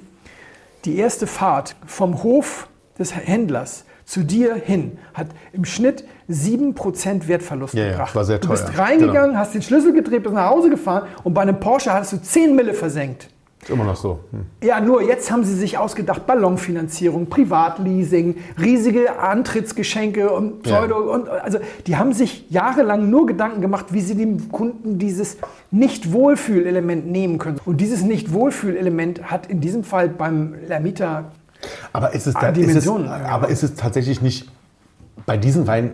[0.87, 2.69] Die erste Fahrt vom Hof
[2.99, 8.15] des Händlers zu dir hin hat im Schnitt 7% Wertverlust Ja, ja, gebracht.
[8.17, 8.79] war sehr du bist teuer.
[8.79, 9.39] reingegangen, Genau.
[9.39, 12.57] hast den Schlüssel gedreht, bist nach Hause gefahren und bei einem Porsche hattest du 10
[12.57, 13.29] Mille versenkt.
[13.63, 14.21] Ist immer noch so.
[14.33, 14.47] Hm.
[14.67, 20.97] Ja, nur jetzt haben sie sich ausgedacht, Ballonfinanzierung, Privatleasing, riesige Antrittsgeschenke und Pseudo.
[21.13, 25.37] Und, also die haben sich jahrelang nur Gedanken gemacht, wie sie dem Kunden dieses
[25.73, 27.59] Nicht-Wohlfühlelement nehmen können.
[27.67, 31.27] Und dieses Nicht-Wohlfühlelement hat in diesem Fall beim Lermita
[31.93, 34.49] Aber ist es, da, ist es, aber ist es tatsächlich nicht
[35.27, 35.93] bei diesen Weinen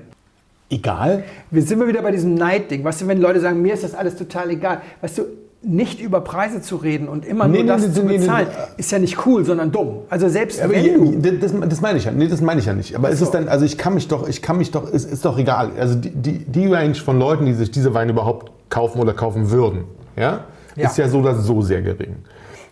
[0.70, 1.24] egal?
[1.50, 2.84] Wir sind wir wieder bei diesem Neidding.
[2.84, 4.80] Weißt du, wenn Leute sagen, mir ist das alles total egal.
[5.00, 5.22] Weißt du,
[5.62, 8.46] nicht über Preise zu reden und immer Nee, nur das nee, zu nee, bezahlen,
[8.76, 10.02] ist ja nicht cool, sondern dumm.
[10.10, 11.32] Also selbst Aber wenn du...
[11.38, 12.12] das, das meine ich ja.
[12.12, 12.94] Nee, das meine ich ja nicht.
[12.94, 15.24] Aber ist es dann, also ich kann mich doch, ich kann mich doch, es ist
[15.24, 15.70] doch egal.
[15.78, 19.50] Also die, die, die Range von Leuten, die sich diese Weine überhaupt kaufen oder kaufen
[19.50, 19.84] würden,
[20.16, 20.44] ja,
[20.76, 20.88] Ja.
[20.88, 22.16] ist ja so oder so sehr gering.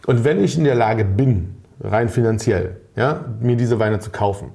[0.06, 4.50] Und wenn ich in der Lage bin, rein finanziell, ja, mir diese Weine zu kaufen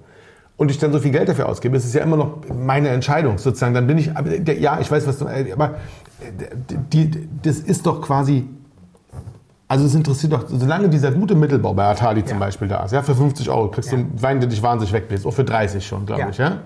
[0.58, 3.38] und ich dann so viel Geld dafür ausgebe, ist es ja immer noch meine Entscheidung
[3.38, 3.74] sozusagen.
[3.74, 4.12] Dann bin ich,
[4.60, 5.76] ja, ich weiß, was du, aber
[6.94, 8.48] die, das ist doch quasi
[9.72, 12.46] also es interessiert doch, solange dieser gute Mittelbau bei Atali zum Ja.
[12.46, 14.00] Beispiel da ist, ja, für 50 Euro kriegst Ja.
[14.00, 16.30] du einen Wein, der dich wahnsinnig wegbläst, auch für 30 schon, glaube Ja.
[16.30, 16.58] ich, ja.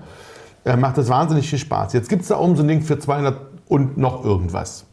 [0.64, 1.92] Äh, macht das wahnsinnig viel Spaß.
[1.92, 3.36] Jetzt gibt es da oben so ein Ding für 200
[3.68, 4.86] und noch irgendwas.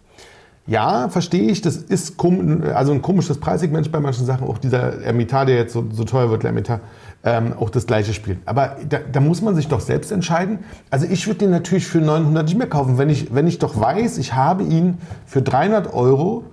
[0.67, 5.03] Ja, verstehe ich, das ist kom also ein komisches Preissegment bei manchen Sachen, auch dieser
[5.03, 6.81] Ermitat, der jetzt so, so teuer wird, Ermitat,
[7.25, 8.39] ähm, auch das gleiche spielt.
[8.45, 10.61] Aber da, da muss man sich doch selbst entscheiden.
[10.91, 13.81] Also ich würde den natürlich für 900 nicht mehr kaufen, wenn ich, wenn ich doch
[13.81, 16.45] weiß, ich habe ihn für 300 Euro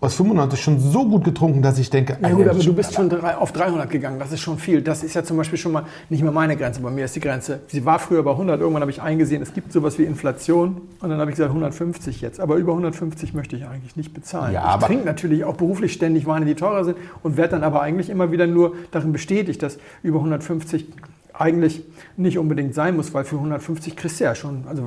[0.00, 2.94] aus 95 schon so gut getrunken, dass ich denke, Alter, gut, aber du ist bist
[2.94, 4.82] schon drei- auf 300 gegangen, das ist schon viel.
[4.82, 7.20] Das ist ja zum Beispiel schon mal nicht mehr meine Grenze, bei mir ist die
[7.20, 7.60] Grenze.
[7.68, 11.08] Sie war früher bei 100, irgendwann habe ich eingesehen, es gibt sowas wie Inflation und
[11.08, 12.40] dann habe ich gesagt 150 jetzt.
[12.40, 14.52] Aber über 150 möchte ich eigentlich nicht bezahlen.
[14.52, 17.80] Ja, ich trinke natürlich auch beruflich ständig Weine, die teurer sind und werde dann aber
[17.80, 20.86] eigentlich immer wieder nur darin bestätigt, dass über 150
[21.32, 21.82] eigentlich
[22.16, 24.82] nicht unbedingt sein muss, weil für 150 kriegst du ja schon, also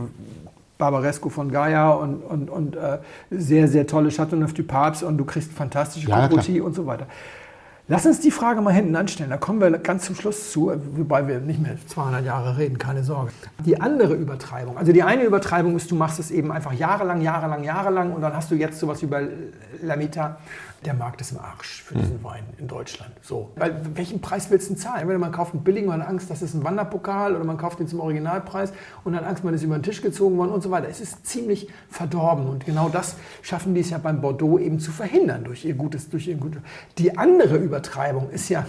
[0.80, 3.00] Barbaresco von Gaia und, und, und äh,
[3.30, 6.66] sehr, sehr tolle Chateauneuf du Papes und du kriegst fantastische Ja, klar.
[6.66, 7.06] und so weiter.
[7.90, 11.28] Lass uns die Frage mal hinten anstellen, da kommen wir ganz zum Schluss zu, wobei
[11.28, 13.32] wir nicht mehr 200 Jahre reden, keine Sorge.
[13.66, 17.64] Die andere Übertreibung, also die eine Übertreibung ist, du machst es eben einfach jahrelang, jahrelang,
[17.64, 19.28] jahrelang und dann hast du jetzt sowas wie bei
[19.82, 20.38] Lamita,
[20.86, 23.12] der Markt ist im Arsch für diesen Wein in Deutschland.
[23.22, 23.52] So.
[23.56, 25.02] Weil, welchen Preis willst du denn zahlen?
[25.02, 27.80] Entweder man kauft einen billigen und hat Angst, das ist ein Wanderpokal oder man kauft
[27.80, 28.72] den zum Originalpreis
[29.04, 30.88] und hat Angst, man ist über den Tisch gezogen worden und so weiter.
[30.88, 34.92] Es ist ziemlich verdorben und genau das schaffen die es ja beim Bordeaux eben zu
[34.92, 36.62] verhindern durch ihr gutes, durch ihr gutes.
[36.98, 38.66] Die andere Übertreibung ist ja,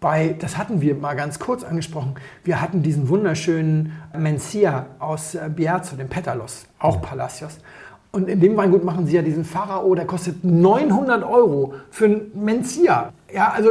[0.00, 5.50] bei, das hatten wir mal ganz kurz angesprochen, wir hatten diesen wunderschönen Mencia aus äh,
[5.54, 7.58] Bierzo, den Petalos, auch Palacios.
[8.10, 12.30] Und in dem Weingut machen sie ja diesen Pharao, der kostet 900 Euro für einen
[12.34, 13.12] Mencia.
[13.32, 13.70] Ja, also,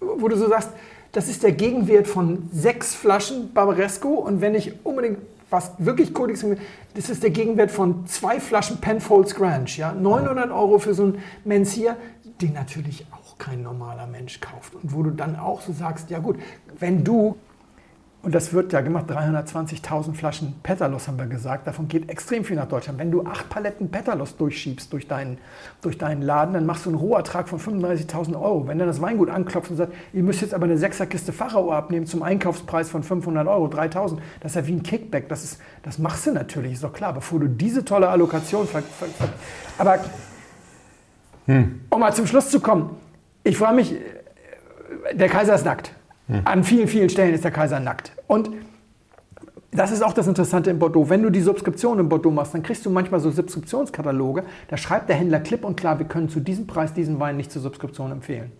[0.00, 0.70] wo du so sagst,
[1.12, 5.18] das ist der Gegenwert von sechs Flaschen Barbaresco und wenn ich unbedingt
[5.50, 6.58] was wirklich Codex will,
[6.94, 9.70] das ist der Gegenwert von zwei Flaschen Penfolds Grange.
[9.76, 9.92] Ja?
[9.92, 11.96] 900 Euro für so einen Mencia,
[12.40, 14.74] den natürlich auch kein normaler Mensch kauft.
[14.74, 16.36] Und wo du dann auch so sagst, ja gut,
[16.78, 17.36] wenn du,
[18.26, 22.56] und das wird ja gemacht, 320.000 Flaschen Petalos haben wir gesagt, davon geht extrem viel
[22.56, 22.98] nach Deutschland.
[22.98, 25.38] Wenn du acht Paletten Petalos durchschiebst durch deinen,
[25.80, 28.66] durch deinen Laden, dann machst du einen Rohertrag von 35.000 Euro.
[28.66, 32.04] Wenn dann das Weingut anklopft und sagt, ihr müsst jetzt aber eine Sechserkiste Pharao abnehmen
[32.04, 35.28] zum Einkaufspreis von 500 Euro, 3.000, das ist ja wie ein Kickback.
[35.28, 38.82] Das, ist, das machst du natürlich, ist doch klar, bevor du diese tolle Allokation ver,
[38.82, 39.28] ver, ver
[39.78, 40.00] aber
[41.46, 42.90] um mal zum Schluss zu kommen,
[43.44, 43.94] ich frage mich,
[45.12, 45.92] der Kaiser ist nackt.
[46.44, 48.12] An vielen, vielen Stellen ist der Kaiser nackt.
[48.26, 48.50] Und
[49.70, 51.08] das ist auch das Interessante in Bordeaux.
[51.08, 54.44] Wenn du die Subskription in Bordeaux machst, dann kriegst du manchmal so Subskriptionskataloge.
[54.68, 57.52] Da schreibt der Händler klipp und klar, wir können zu diesem Preis diesen Wein nicht
[57.52, 58.52] zur Subskription empfehlen.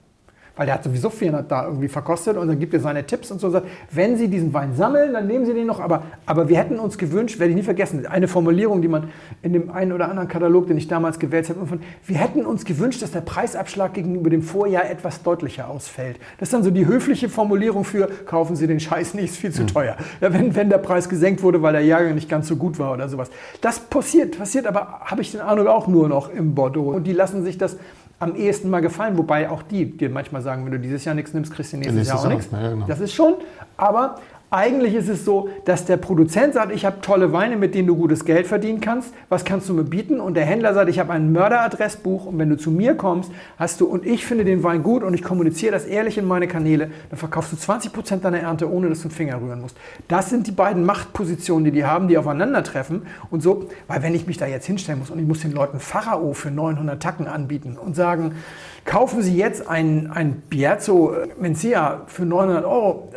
[0.56, 3.40] Weil der hat sowieso 400 da irgendwie verkostet und dann gibt er seine Tipps und
[3.40, 3.50] so.
[3.50, 5.80] Sagt, wenn Sie diesen Wein sammeln, dann nehmen Sie den noch.
[5.80, 9.10] Aber, aber wir hätten uns gewünscht, werde ich nie vergessen, eine Formulierung, die man
[9.42, 12.64] in dem einen oder anderen Katalog, den ich damals gewählt habe, von, wir hätten uns
[12.64, 16.18] gewünscht, dass der Preisabschlag gegenüber dem Vorjahr etwas deutlicher ausfällt.
[16.38, 19.52] Das ist dann so die höfliche Formulierung für, kaufen Sie den Scheiß nicht, ist viel
[19.52, 19.96] zu teuer.
[20.22, 22.94] Ja, wenn, wenn der Preis gesenkt wurde, weil der Jahrgang nicht ganz so gut war
[22.94, 23.30] oder sowas.
[23.60, 26.94] Das passiert, passiert aber, habe ich den Eindruck, auch nur noch im Bordeaux.
[26.94, 27.76] Und die lassen sich das
[28.18, 31.34] am ehesten mal gefallen, wobei auch die dir manchmal sagen, wenn du dieses Jahr nichts
[31.34, 32.52] nimmst, kriegst du nächstes, Nächstes Jahr auch nichts.
[32.52, 32.86] auch, ja, genau.
[32.86, 33.34] Das ist schon,
[33.76, 34.16] aber
[34.50, 37.96] eigentlich ist es so, dass der Produzent sagt, ich habe tolle Weine, mit denen du
[37.96, 39.12] gutes Geld verdienen kannst.
[39.28, 40.20] Was kannst du mir bieten?
[40.20, 43.80] Und der Händler sagt, ich habe ein Mörderadressbuch und wenn du zu mir kommst, hast
[43.80, 46.90] du und ich finde den Wein gut und ich kommuniziere das ehrlich in meine Kanäle,
[47.10, 49.76] dann verkaufst du 20% deiner Ernte, ohne dass du einen Finger rühren musst.
[50.06, 54.28] Das sind die beiden Machtpositionen, die die haben, die aufeinandertreffen und so, weil wenn ich
[54.28, 57.76] mich da jetzt hinstellen muss und ich muss den Leuten Pharao für 900 Tacken anbieten
[57.76, 58.36] und sagen,
[58.84, 63.08] kaufen Sie jetzt ein, ein Bierzo Mencia für 900 Euro,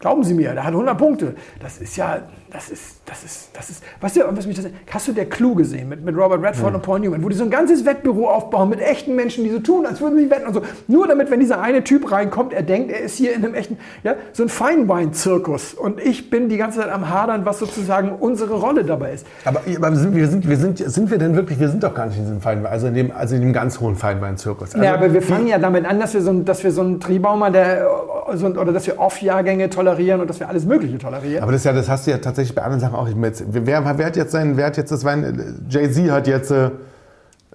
[0.00, 1.34] Glauben Sie mir, der hat 100 Punkte.
[1.60, 2.22] Das ist ja,
[2.52, 5.54] das ist, das ist, das ist, weißt du, was mich das, hast du der Clou
[5.54, 6.76] gesehen mit, mit Robert Redford mhm.
[6.76, 9.60] und Paul Newman, wo die so ein ganzes Wettbüro aufbauen mit echten Menschen, die so
[9.60, 10.62] tun, als würden sie wetten und so.
[10.88, 13.78] Nur damit, wenn dieser eine Typ reinkommt, er denkt, er ist hier in einem echten,
[14.02, 15.74] ja, so ein Feinwein-Zirkus.
[15.74, 19.26] Und ich bin die ganze Zeit am Hadern, was sozusagen unsere Rolle dabei ist.
[19.44, 22.06] Aber, aber sind, wir, sind, wir sind, sind wir denn wirklich, wir sind doch gar
[22.06, 24.74] nicht in diesem Feinwein, also in dem, also in dem ganz hohen Feinwein-Zirkus.
[24.74, 26.98] Also, ja, aber wir fangen ja damit an, dass wir so, dass wir so einen
[26.98, 27.86] Tribaumer, der,
[28.34, 31.42] so, oder dass wir Off-Jahrgänge tolerieren und dass wir alles Mögliche tolerieren.
[31.42, 33.08] Aber das, ja, das hast du ja tatsächlich bei anderen Sachen auch.
[33.08, 35.64] Jetzt, wer, wer hat jetzt sein, wer hat jetzt das Wein?
[35.68, 36.70] Jay-Z hat jetzt, äh,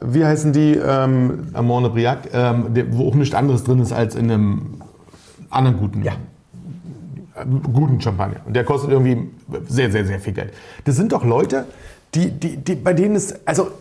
[0.01, 4.31] wie heißen die, ähm, Amorne Briac, ähm, wo auch nichts anderes drin ist als in
[4.31, 4.81] einem
[5.49, 6.03] anderen guten.
[6.03, 6.13] Ja
[7.43, 8.39] guten Champagner.
[8.45, 9.29] Und der kostet irgendwie
[9.67, 10.53] sehr, sehr, sehr viel Geld.
[10.85, 11.65] Das sind doch Leute,
[12.13, 13.71] die, die, die, bei denen es, also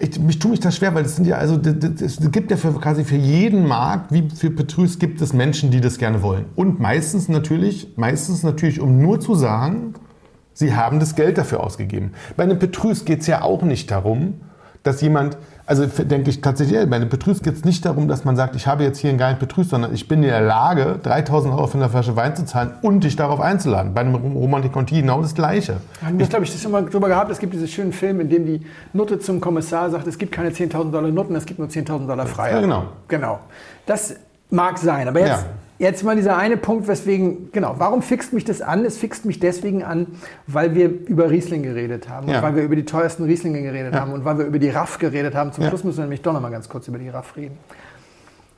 [0.00, 2.72] ich, mich tue mich das schwer, weil es sind ja, also es gibt ja für,
[2.72, 6.46] quasi für jeden Markt, wie für Petrus, gibt es Menschen, die das gerne wollen.
[6.56, 9.94] Und meistens natürlich, meistens natürlich, um nur zu sagen,
[10.54, 12.12] sie haben das Geld dafür ausgegeben.
[12.36, 14.40] Bei einem Petrus geht es ja auch nicht darum,
[14.82, 15.36] dass jemand
[15.70, 18.66] also denke ich tatsächlich, bei einem Petrus geht es nicht darum, dass man sagt, ich
[18.66, 21.78] habe jetzt hier einen geilen Petrus, sondern ich bin in der Lage, 3000 Euro für
[21.78, 23.94] eine Flasche Wein zu zahlen und dich darauf einzuladen.
[23.94, 25.76] Bei einem Romantik Conti genau das Gleiche.
[26.18, 27.30] Ich glaube, ich das schon mal drüber gehabt.
[27.30, 30.50] Es gibt diesen schönen Film, in dem die Nutte zum Kommissar sagt, es gibt keine
[30.50, 32.54] 10.000 Dollar Nutten, es gibt nur 10.000 Dollar Freiheit.
[32.56, 32.84] Ja, genau.
[33.06, 33.38] Genau.
[33.86, 34.16] Das
[34.50, 35.28] mag sein, aber jetzt...
[35.28, 35.46] Ja
[35.80, 38.84] Jetzt mal dieser eine Punkt, weswegen, genau, warum fixt mich das an?
[38.84, 40.08] Es fixt mich deswegen an,
[40.46, 42.36] weil wir über Riesling geredet haben ja.
[42.36, 44.00] und weil wir über die teuersten Rieslinge geredet ja.
[44.00, 45.52] haben und weil wir über die Raff geredet haben.
[45.52, 45.64] Zum.
[45.64, 47.56] Schluss müssen wir nämlich doch noch mal ganz kurz über die Raff reden.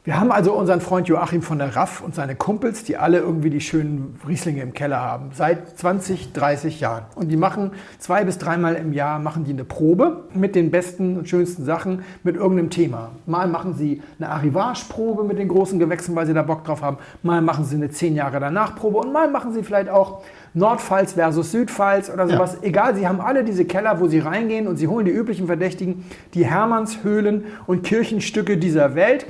[0.04, 3.50] Wir haben also unseren Freund Joachim von der Raff und seine Kumpels, die alle irgendwie
[3.50, 7.04] die schönen Rieslinge im Keller haben, seit 20, 30 Jahren.
[7.14, 11.16] Und die machen zwei bis dreimal im Jahr machen die eine Probe mit den besten
[11.18, 13.12] und schönsten Sachen mit irgendeinem Thema.
[13.26, 16.96] Mal machen sie eine Arrivage-Probe mit den großen Gewächsen, weil sie da Bock drauf haben.
[17.22, 21.12] Mal machen sie eine 10 Jahre danach Probe und mal machen sie vielleicht auch Nordpfalz
[21.12, 22.54] versus Südpfalz oder sowas.
[22.54, 22.66] Ja.
[22.66, 26.04] Egal, sie haben alle diese Keller, wo sie reingehen und sie holen die üblichen Verdächtigen,
[26.34, 29.26] die Hermannshöhlen und Kirchenstücke dieser Welt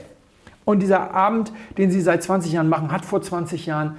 [0.65, 3.97] und dieser Abend, den Sie seit 20 Jahren machen, hat vor 20 Jahren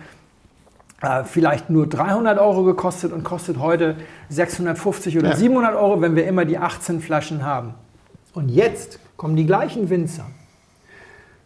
[1.02, 3.98] äh, vielleicht nur 300 Euro gekostet und kostet heute
[4.30, 5.36] 650 oder ja.
[5.36, 7.74] 700 Euro, wenn wir immer die 18 Flaschen haben.
[8.34, 10.26] Und jetzt kommen die gleichen Winzer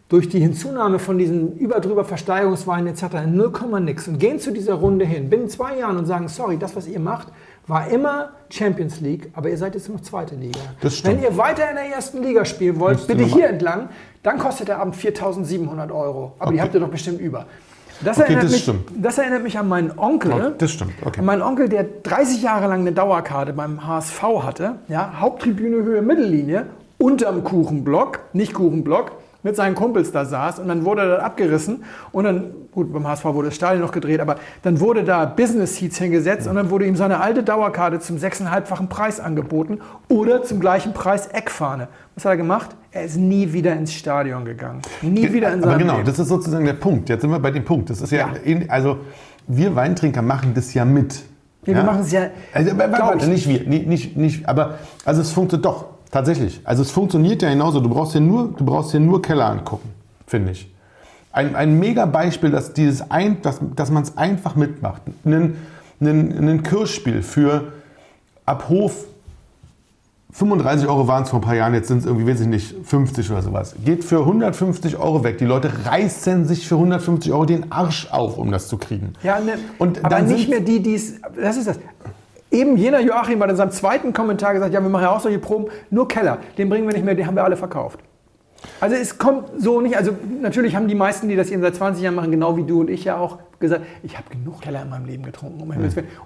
[0.08, 3.24] durch die Hinzunahme von diesen überdrüber Versteigerungsweinen etc.
[3.24, 6.56] in 0, nix und gehen zu dieser Runde hin binnen zwei Jahren und sagen, sorry,
[6.56, 7.28] das, was ihr macht,
[7.68, 10.58] war immer Champions League, aber ihr seid jetzt noch zweite Liga.
[11.02, 13.90] Wenn ihr weiter in der ersten Liga spielen wollt, bitte hier entlang,
[14.22, 16.32] dann kostet der Abend 4.700 Euro.
[16.38, 16.54] Aber okay.
[16.54, 17.46] die habt ihr doch bestimmt über.
[18.00, 20.54] Das, okay, erinnert das, mich, das, erinnert mich, an meinen Onkel.
[20.56, 20.92] Das stimmt.
[21.04, 21.18] Okay.
[21.18, 24.76] An meinen Onkel, der 30 Jahre lang eine Dauerkarte beim HSV hatte.
[24.88, 26.66] Ja, Haupttribüne Höhe Mittellinie,
[26.96, 29.12] unterm Kuchenblock, nicht Kuchenblock
[29.42, 33.24] mit seinen Kumpels da saß und dann wurde das abgerissen und dann, gut, beim HSV
[33.26, 36.50] wurde das Stadion noch gedreht, aber dann wurde da Business Seats hingesetzt ja.
[36.50, 39.78] und dann wurde ihm seine alte Dauerkarte zum sechseinhalbfachen Preis angeboten
[40.08, 41.88] oder zum gleichen Preis Eckfahne.
[42.14, 42.70] Was hat er gemacht?
[42.90, 44.82] Er ist nie wieder ins Stadion gegangen.
[45.02, 46.06] Nie wieder in seinem Aber genau, Leben.
[46.06, 47.08] das ist sozusagen der Punkt.
[47.08, 47.90] Jetzt sind wir bei dem Punkt.
[47.90, 48.58] Das ist ja, ja.
[48.68, 48.98] also
[49.46, 51.22] wir Weintrinker machen das ja mit.
[51.64, 52.28] Ja, wir machen es ja.
[52.52, 55.97] Also, warte, nicht wir, nicht, nicht, aber also es funktioniert doch.
[56.10, 56.60] Tatsächlich.
[56.64, 57.80] Also es funktioniert ja genauso.
[57.80, 59.90] Du brauchst ja nur, du brauchst ja nur Keller angucken,
[60.26, 60.70] finde ich.
[61.32, 65.02] Ein, ein mega Beispiel, dass, dieses ein, dass, dass man es einfach mitmacht.
[65.24, 65.56] Ein,
[66.00, 67.72] ein, ein Kirschspiel für
[68.46, 69.04] ab Hof
[70.32, 72.74] 35 Euro waren es vor ein paar Jahren, jetzt sind es irgendwie, weiß ich nicht,
[72.84, 73.74] 50 oder sowas.
[73.84, 75.38] Geht für 150 Euro weg.
[75.38, 79.14] Die Leute reißen sich für 150 Euro den Arsch auf, um das zu kriegen.
[79.22, 81.14] Ja, ne, und aber nicht mehr die, die es.
[81.40, 81.78] Das ist das.
[82.50, 85.38] Eben jener Joachim hat in seinem zweiten Kommentar gesagt, ja, wir machen ja auch solche
[85.38, 88.00] Proben, nur Keller, den bringen wir nicht mehr, den haben wir alle verkauft.
[88.80, 92.02] Also es kommt so nicht, also natürlich haben die meisten, die das eben seit 20
[92.02, 94.90] Jahren machen, genau wie du und ich ja auch gesagt, ich habe genug Keller in
[94.90, 95.60] meinem Leben getrunken.
[95.60, 95.74] Um mhm.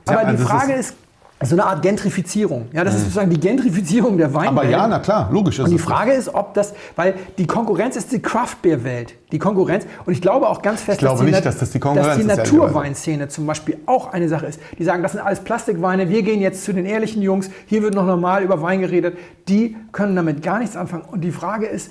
[0.06, 0.96] Aber ja, also die Frage ist,
[1.44, 2.68] so eine Art Gentrifizierung.
[2.72, 2.98] Ja, das mhm.
[2.98, 4.58] ist sozusagen die Gentrifizierung der Weinwelt.
[4.58, 7.96] Aber ja, na klar, logisch ist Und die Frage ist, ob das, weil die Konkurrenz
[7.96, 9.14] ist die Craft Beer Welt.
[9.32, 9.86] Die Konkurrenz.
[10.04, 13.28] Und ich glaube auch ganz fest, dass, die, nicht, dass, das die, dass die Naturweinszene
[13.28, 14.60] zum Beispiel auch eine Sache ist.
[14.78, 16.08] Die sagen, das sind alles Plastikweine.
[16.08, 17.50] Wir gehen jetzt zu den ehrlichen Jungs.
[17.66, 19.16] Hier wird noch normal über Wein geredet.
[19.48, 21.04] Die können damit gar nichts anfangen.
[21.10, 21.90] Und die Frage ist,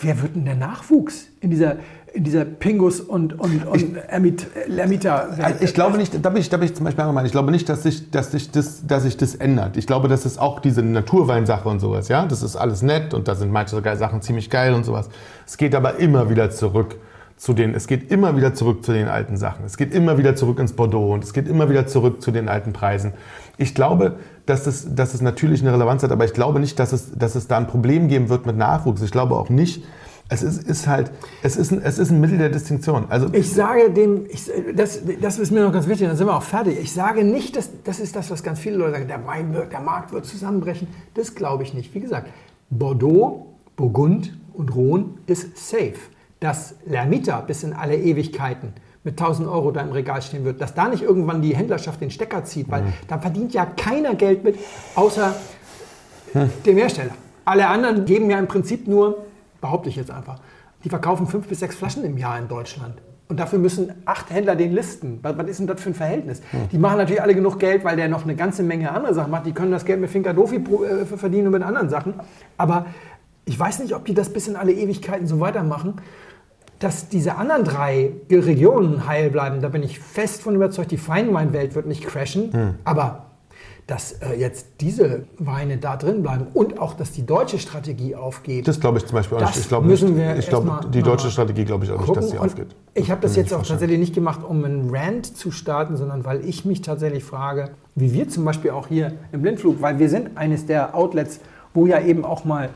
[0.00, 1.76] wer wird denn der Nachwuchs in dieser
[2.12, 5.28] in dieser Pingus und, und, und Ermita.
[5.60, 7.68] Ich glaube nicht, da bin ich, da bin ich zum Beispiel gemeint, ich glaube nicht,
[7.68, 9.76] dass sich, dass, sich das, dass sich das ändert.
[9.76, 12.26] Ich glaube, das ist auch diese Naturweinsache und sowas, ja.
[12.26, 15.08] Das ist alles nett und da sind manche Sachen ziemlich geil und sowas.
[15.46, 16.96] Es geht aber immer wieder zurück
[17.36, 19.64] zu den, es geht immer wieder zurück zu den alten Sachen.
[19.64, 22.48] Es geht immer wieder zurück ins Bordeaux und es geht immer wieder zurück zu den
[22.48, 23.12] alten Preisen.
[23.58, 26.92] Ich glaube, dass es, dass es natürlich eine Relevanz hat, aber ich glaube nicht, dass
[26.92, 29.02] es, dass es da ein Problem geben wird mit Nachwuchs.
[29.02, 29.84] Ich glaube auch nicht,
[30.30, 31.10] Es ist, ist halt,
[31.42, 33.06] es ist, ein, es ist ein Mittel der Distinktion.
[33.08, 36.36] Also Ich sage dem, ich, das, das ist mir noch ganz wichtig, dann sind wir
[36.36, 36.78] auch fertig.
[36.78, 39.72] Ich sage nicht, dass, das ist das, was ganz viele Leute sagen, der, Wein wird,
[39.72, 40.88] der Markt wird zusammenbrechen.
[41.14, 41.94] Das glaube ich nicht.
[41.94, 42.28] Wie gesagt,
[42.68, 45.94] Bordeaux, Burgund und Rhône ist safe.
[46.40, 48.74] Dass Lermita bis in alle Ewigkeiten
[49.04, 52.10] mit 1000 Euro da im Regal stehen wird, dass da nicht irgendwann die Händlerschaft den
[52.10, 54.58] Stecker zieht, weil da verdient ja keiner Geld mit,
[54.94, 55.34] außer
[56.66, 57.12] dem Hersteller.
[57.46, 59.24] Alle anderen geben ja im Prinzip nur,
[59.60, 60.40] behaupte ich jetzt einfach,
[60.84, 62.94] die verkaufen fünf bis sechs Flaschen im Jahr in Deutschland.
[63.28, 65.18] Und dafür müssen acht Händler den listen.
[65.22, 66.40] Was, was ist denn das für ein Verhältnis?
[66.72, 69.44] Die machen natürlich alle genug Geld, weil der noch eine ganze Menge andere Sachen macht.
[69.44, 72.14] Die können das Geld mit Finkadofi äh, verdienen und mit anderen Sachen.
[72.56, 72.86] Aber
[73.44, 75.96] ich weiß nicht, ob die das bis in alle Ewigkeiten so weitermachen.
[76.78, 80.90] Dass diese anderen drei Regionen heil bleiben, da bin ich fest von überzeugt.
[80.90, 82.76] Die Feinweinwelt wird nicht crashen.
[82.84, 83.27] Aber
[83.88, 88.68] dass äh, jetzt diese Weine da drin bleiben und auch, dass die deutsche Strategie aufgeht.
[88.68, 89.56] das glaube ich zum Beispiel auch nicht.
[89.56, 92.36] Ich glaube müssen wir ich glaube, die deutsche Strategie glaube ich auch nicht, dass sie
[92.36, 92.50] gucken.
[92.50, 92.76] Und aufgeht.
[92.92, 96.46] Ich habe das jetzt auch tatsächlich nicht gemacht, um einen Rant zu starten, sondern weil
[96.46, 100.36] ich mich tatsächlich frage, wie wir zum Beispiel auch hier im Blindflug, weil wir sind
[100.36, 101.40] eines der Outlets,
[101.72, 102.68] wo ja eben auch mal,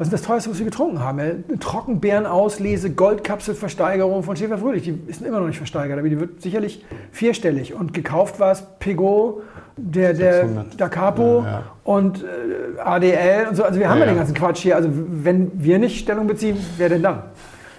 [0.00, 1.18] was ist das teuerste, was wir getrunken haben?
[1.18, 1.26] Ja,
[1.60, 4.84] Trockenbeerenauslese, Goldkapselversteigerung von Schäfer Fröhlich.
[4.84, 6.82] Die ist immer noch nicht versteigert, aber die wird sicherlich
[7.12, 7.74] vierstellig.
[7.74, 9.42] Und gekauft war es Peugeot,
[9.76, 10.80] der, der 600.
[10.80, 11.62] Da Capo Ja, ja.
[11.84, 13.62] und äh, ADL und so.
[13.62, 14.74] Also wir haben ja, den ganzen Quatsch hier.
[14.74, 17.24] Also wenn wir nicht Stellung beziehen, wer denn dann?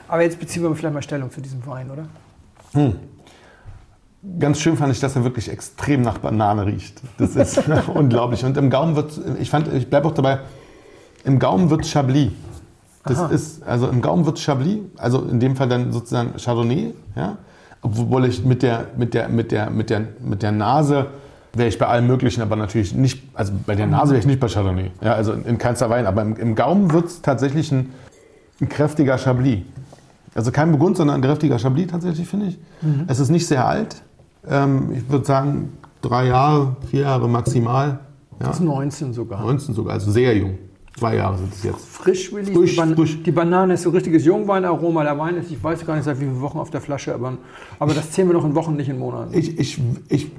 [0.08, 2.06] Aber jetzt beziehen wir vielleicht mal Stellung zu diesem Wein, oder?
[4.40, 7.02] Ganz schön fand ich, dass er wirklich extrem nach Banane riecht.
[7.18, 8.46] Das ist unglaublich.
[8.46, 10.42] Und im Gaumen wird, ich fand, ich bleibe auch dabei,
[11.24, 12.32] im Gaumen wird Chablis.
[13.04, 17.38] Das ist, also im Gaumen wird Chablis, also in dem Fall dann sozusagen Chardonnay, ja.
[17.82, 21.08] Obwohl ich mit der, mit der, mit der, mit der, mit der Nase
[21.54, 24.40] wäre ich bei allem Möglichen, aber natürlich nicht, also bei der Nase wäre ich nicht
[24.40, 24.92] bei Chardonnay.
[25.02, 26.06] Ja, also in keinster Wein.
[26.06, 27.92] Aber im, im Gaumen wird es tatsächlich ein,
[28.62, 29.62] ein kräftiger Chablis.
[30.36, 32.60] Also kein Burgund, sondern ein kräftiger Chablis tatsächlich, finde ich.
[33.08, 34.02] Es ist nicht sehr alt.
[34.48, 38.00] Ähm, ich würde sagen, drei Jahre, vier Jahre maximal.
[38.40, 39.42] Ja, Das ist 19 sogar.
[39.42, 40.58] 19 sogar, also sehr jung.
[40.98, 41.88] Zwei Jahre sind es jetzt.
[41.88, 42.54] Frisch, Willi.
[42.54, 43.24] Frisch, die, Ban frisch.
[43.24, 45.04] die Banane ist so richtiges Jungweinaroma.
[45.04, 47.38] Der Wein ist, ich weiß gar nicht seit wie vielen Wochen auf der Flasche, aber,
[47.80, 49.34] aber das zählen wir noch in Wochen, nicht in Monaten.
[49.34, 49.80] Ich, ich,
[50.10, 50.32] ich,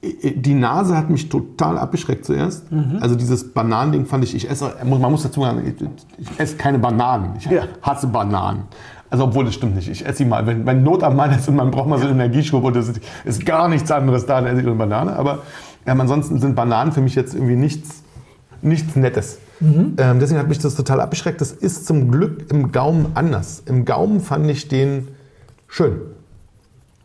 [0.00, 2.70] ich, die Nase hat mich total abgeschreckt zuerst.
[2.70, 2.98] Mhm.
[3.00, 5.82] Also dieses Bananending fand ich, ich esse, man muss dazu sagen, ich,
[6.18, 7.36] ich esse keine Bananen.
[7.38, 7.62] Ich Ja.
[7.82, 8.64] hasse Bananen.
[9.10, 9.88] Also obwohl das stimmt nicht.
[9.88, 12.04] Ich esse sie mal, wenn, wenn Not am Mann ist und man braucht mal so
[12.06, 15.16] einen Energieschub und es ist, ist gar nichts anderes da, dann esse ich eine Banane.
[15.16, 15.38] Aber
[15.86, 18.02] ähm, ansonsten sind Bananen für mich jetzt irgendwie nichts,
[18.62, 19.38] nichts Nettes.
[19.60, 19.94] Mhm.
[19.98, 21.40] Ähm, deswegen hat mich das total abgeschreckt.
[21.40, 23.62] Das ist zum Glück im Gaumen anders.
[23.66, 25.08] Im Gaumen fand ich den
[25.66, 26.00] schön.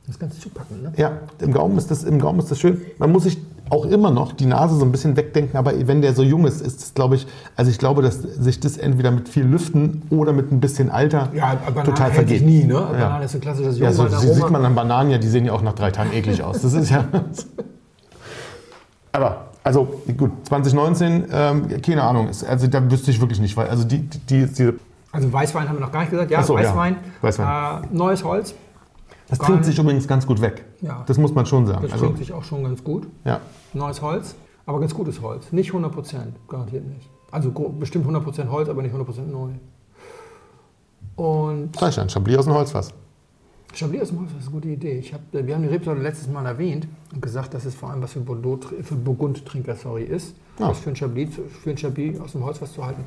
[0.07, 0.93] Das kannst du zupacken, ne?
[0.97, 2.81] Ja, im Gaumen ist das, im Gaumen ist das schön.
[2.97, 3.37] Man muss sich
[3.69, 6.61] auch immer noch die Nase so ein bisschen wegdenken, aber wenn der so jung ist,
[6.61, 7.25] ist das, glaube ich,
[7.55, 11.29] also ich glaube, dass sich das entweder mit viel Lüften oder mit ein bisschen Alter
[11.33, 12.45] Ja, total vergeht.
[12.45, 12.73] nie, ne?
[12.73, 12.91] Ja.
[12.91, 15.61] Banane ist ein klassisches Ja, so, sieht man an Bananen ja, die sehen ja auch
[15.61, 16.61] nach drei Tagen eklig aus.
[16.61, 17.05] Das ist ja.
[19.13, 23.67] aber, also gut, 2019, ähm, keine Ahnung, ist, also da wüsste ich wirklich nicht, weil
[23.67, 24.73] also die, die, die
[25.11, 26.31] Also Weißwein haben wir noch gar nicht gesagt.
[26.31, 26.65] Ja, so, ja.
[26.65, 26.97] Weißwein.
[27.21, 27.83] Weißwein.
[27.83, 28.55] Äh, neues Holz.
[29.29, 30.65] das Gar trinkt sich übrigens ganz gut weg.
[30.81, 31.03] Ja.
[31.05, 31.81] Das muss man schon sagen.
[31.83, 33.07] Das Also, klingt sich auch schon ganz gut.
[33.25, 33.39] ja.
[33.73, 34.35] Neues Holz,
[34.65, 35.51] aber ganz gutes Holz.
[35.51, 37.09] Nicht 100 Prozent, garantiert nicht.
[37.31, 39.49] Also bestimmt 100 Prozent Holz, aber nicht 100 Prozent neu.
[41.15, 42.93] Und ich dann, Chablis aus dem Holzfass.
[43.73, 44.99] Chablis aus dem Holz, ist eine gute Idee.
[44.99, 48.01] Ich hab, wir haben die Rebsorte letztes Mal erwähnt und gesagt, dass es vor allem
[48.01, 50.35] was für, Bordeaux, für Burgund-Trinker sorry, ist.
[50.59, 50.69] Ja.
[50.69, 53.05] Das für ein, Chablis, für ein Chablis aus dem Holz was zu halten.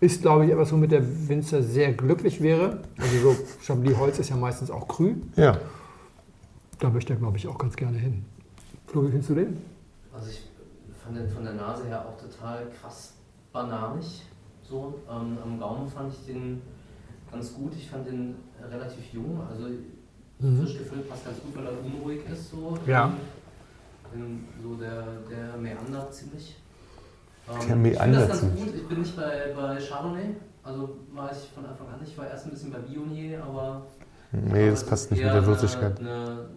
[0.00, 2.82] Ist, glaube ich, etwas, womit der Winzer sehr glücklich wäre.
[2.98, 5.32] Also so Chablis-Holz ist ja meistens auch grün.
[5.36, 5.58] Ja.
[6.80, 8.24] Da möchte er, glaube ich, auch ganz gerne hin.
[8.86, 9.56] Flo, wie findest du den?
[10.12, 10.42] Also ich
[11.04, 13.14] fand den von der Nase her auch total krass
[13.52, 14.22] bananig.
[14.62, 16.60] So, ähm, am Gaumen fand ich den
[17.30, 17.72] ganz gut.
[17.74, 18.36] Ich fand den
[18.70, 19.66] relativ jung, also
[20.38, 22.50] frisch gefüllt passt ganz gut, weil er unruhig ist.
[22.50, 22.78] So.
[22.86, 23.12] Ja.
[24.14, 26.56] Ähm, so der, der meandert ziemlich.
[27.48, 28.64] Ähm, Der ich finde meandert das ganz ziemlich.
[28.64, 28.74] gut.
[28.74, 32.12] Ich bin nicht bei, bei Chardonnay, also war ich von Anfang an nicht.
[32.12, 33.86] Ich war erst ein bisschen bei Viognier, aber
[34.30, 35.98] Nee, aber das passt nicht mit der Würzigkeit.
[35.98, 36.10] Eine,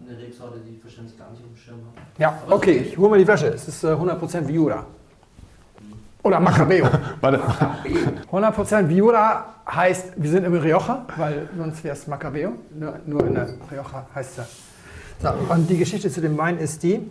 [0.06, 2.06] eine, Rebsorte, die ich wahrscheinlich gar nicht auf dem Schirm habe.
[2.18, 3.46] Ja, okay, ich hole mal die Flasche.
[3.46, 4.86] Es ist äh, 100% Viura.
[6.22, 6.86] Oder Macabeo.
[7.20, 7.40] Warte.
[8.30, 12.52] 100% Viura heißt, wir sind im Rioja, weil sonst wäre es Macabeo.
[12.78, 14.46] Nur, nur in der Rioja heißt er.
[15.20, 17.10] So, und die Geschichte zu dem Wein ist die,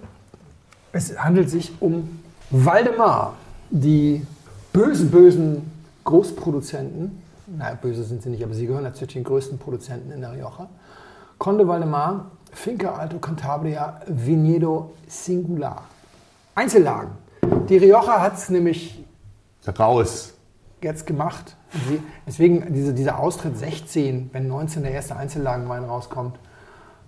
[0.94, 3.36] es handelt sich um Waldemar,
[3.70, 4.26] die
[4.74, 5.72] bösen, bösen
[6.04, 7.22] Großproduzenten.
[7.58, 10.34] Na, böse sind sie nicht, aber sie gehören dazu zu den größten Produzenten in der
[10.34, 10.70] Rioja.
[11.38, 15.84] Conde Waldemar, Finca Alto Cantabria, Viñedo Singular.
[16.56, 17.12] Einzellagen.
[17.70, 19.01] Die Rioja hat es nämlich
[19.68, 20.34] Raus.
[20.82, 21.56] jetzt gemacht.
[21.88, 26.38] Sie, deswegen diese, dieser Austritt 16, wenn 19 der erste Einzellagenwein rauskommt.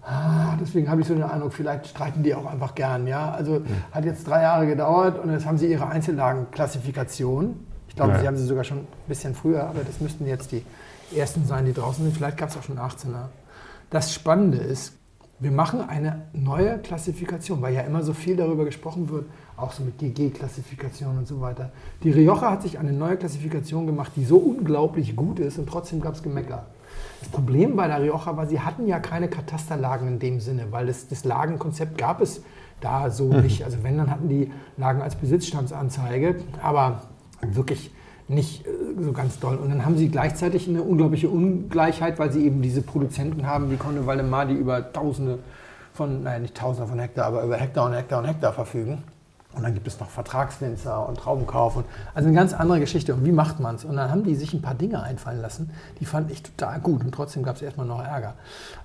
[0.06, 3.08] Ah, Deswegen habe ich so den Eindruck, vielleicht streiten die auch einfach gern.
[3.08, 3.32] Ja?
[3.32, 7.66] Also hat jetzt drei Jahre gedauert und jetzt haben sie ihre Einzellagenklassifikation.
[7.88, 8.20] Ich glaube, Ja.
[8.20, 10.64] sie haben sie sogar schon ein bisschen früher, aber das müssten jetzt die
[11.16, 12.16] ersten sein, die draußen sind.
[12.16, 13.30] Vielleicht gab es auch schon 18er.
[13.90, 14.94] Das Spannende ist,
[15.44, 19.26] wir machen eine neue Klassifikation, weil ja immer so viel darüber gesprochen wird,
[19.58, 21.72] auch so mit GG-Klassifikation und so weiter.
[22.04, 26.02] Die Rioja hat sich eine neue Klassifikation gemacht, die so unglaublich gut ist und trotzdem
[26.02, 26.68] gab es Gemecker.
[27.20, 30.88] Das Problem bei der Rioja war, sie hatten ja keine Katasterlagen in dem Sinne, weil
[30.88, 32.42] das, das Lagenkonzept gab es
[32.80, 33.64] da so nicht.
[33.64, 37.04] Also wenn, dann hatten die Lagen als Besitzstandsanzeige, aber
[37.42, 37.92] wirklich
[38.28, 38.70] nicht äh,
[39.02, 39.56] so ganz doll.
[39.56, 43.78] Und dann haben sie gleichzeitig eine unglaubliche Ungleichheit, weil sie eben diese Produzenten haben, wie
[43.78, 45.40] Conde Waldemar, die über Tausende
[45.94, 49.04] von, nein, nicht Tausende von Hektar, aber über Hektar und Hektar und Hektar verfügen.
[49.56, 51.76] Und dann gibt es noch Vertragswinzer und Traubenkauf.
[51.76, 51.86] Und,
[52.16, 53.14] also eine ganz andere Geschichte.
[53.14, 53.86] Und wie macht man es?
[53.86, 57.04] Und dann haben die sich ein paar Dinge einfallen lassen, die fand ich total gut.
[57.04, 58.34] Und trotzdem gab es erstmal noch Ärger.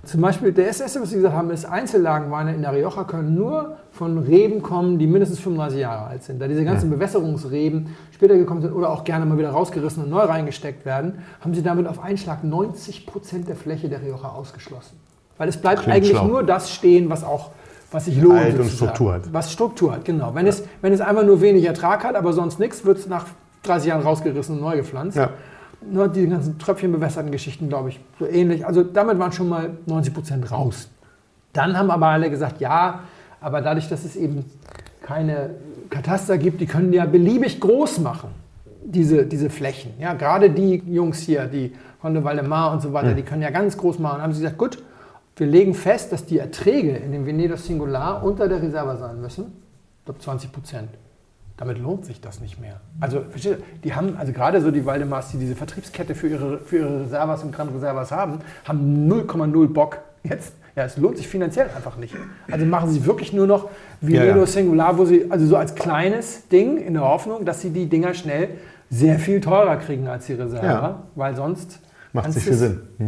[0.03, 3.77] Zum Beispiel, der erste, was sie gesagt haben, ist, Einzellagenweine in der Rioja können nur
[3.91, 6.39] von Reben kommen, die mindestens 35 Jahre alt sind.
[6.39, 10.21] Da diese ganzen Bewässerungsreben später gekommen sind oder auch gerne mal wieder rausgerissen und neu
[10.21, 14.99] reingesteckt werden, haben sie damit auf einen Schlag 90 Prozent der Fläche der Rioja ausgeschlossen.
[15.37, 16.27] Weil es bleibt Klingt eigentlich schlau.
[16.27, 17.51] nur das stehen, was auch
[17.91, 18.39] was sich lohnt.
[18.39, 18.69] Alt und.
[18.69, 19.33] Struktur hat.
[19.33, 20.35] Was Struktur hat, genau.
[20.35, 23.25] Wenn, es, wenn es einfach nur wenig Ertrag hat, aber sonst nichts, wird es nach
[23.63, 25.17] 30 Jahren rausgerissen und neu gepflanzt.
[25.17, 25.31] Ja.
[25.81, 28.65] Nur die ganzen tröpfchenbewässerten Geschichten, glaube ich, so ähnlich.
[28.65, 30.89] Also damit waren schon mal 90 Prozent raus.
[31.53, 33.01] Dann haben aber alle gesagt, ja,
[33.41, 34.45] aber dadurch, dass es eben
[35.01, 35.51] keine
[35.89, 38.29] Kataster gibt, die können ja beliebig groß machen,
[38.83, 39.93] diese, diese Flächen.
[39.99, 43.77] Ja, gerade die Jungs hier, die Conde Waldemar und so weiter, die können ja ganz
[43.77, 44.21] groß machen.
[44.21, 44.83] haben sie gesagt, gut,
[45.39, 49.45] wir legen fest, dass die Erträge in dem Veneto Singular unter der Reserva sein müssen.
[49.99, 50.89] Ich glaube 20 Prozent.
[51.57, 52.79] Damit lohnt sich das nicht mehr.
[53.01, 53.21] Also,
[53.83, 57.43] die haben, also gerade so die Waldemars, die diese Vertriebskette für ihre, für ihre Reservas
[57.43, 60.53] und Grand Reservas haben, haben 0,0 Bock jetzt.
[60.75, 62.15] Ja, es lohnt sich finanziell einfach nicht.
[62.49, 63.69] Also machen sie wirklich nur noch
[63.99, 64.45] Veneto Ja, ja.
[64.45, 68.13] Singular, wo sie, also so als kleines Ding in der Hoffnung, dass sie die Dinger
[68.13, 68.49] schnell
[68.89, 71.03] sehr viel teurer kriegen als die Reserva, Ja.
[71.15, 71.79] weil sonst
[72.13, 72.81] Macht nicht viel Sinn.
[72.97, 73.07] Mhm.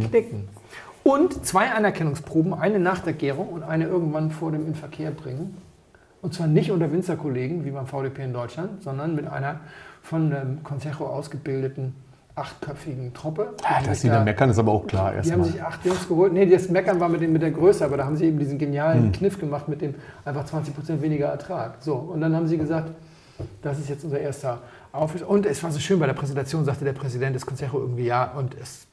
[1.04, 5.56] Und zwei Anerkennungsproben, eine nach der Gärung und eine irgendwann vor dem in Verkehr bringen.
[6.20, 9.60] Und zwar nicht unter Winzerkollegen, wie beim VDP in Deutschland, sondern mit einer
[10.02, 11.94] von dem Consejo ausgebildeten
[12.34, 13.54] achtköpfigen Truppe.
[13.82, 16.32] Die Dass die da meckern, ist aber auch klar die haben sich acht Jungs geholt.
[16.32, 18.58] Nee, das Meckern war mit, dem, mit der Größe, aber da haben sie eben diesen
[18.58, 19.12] genialen Hm.
[19.12, 19.94] Kniff gemacht mit dem
[20.24, 21.76] einfach 20% weniger Ertrag.
[21.80, 22.90] So, und dann haben sie gesagt,
[23.60, 24.60] das ist jetzt unser erster
[24.92, 25.22] Aufriss.
[25.22, 28.30] Und es war so schön, bei der Präsentation sagte der Präsident des Consejo irgendwie ja.
[28.32, 28.86] Und es,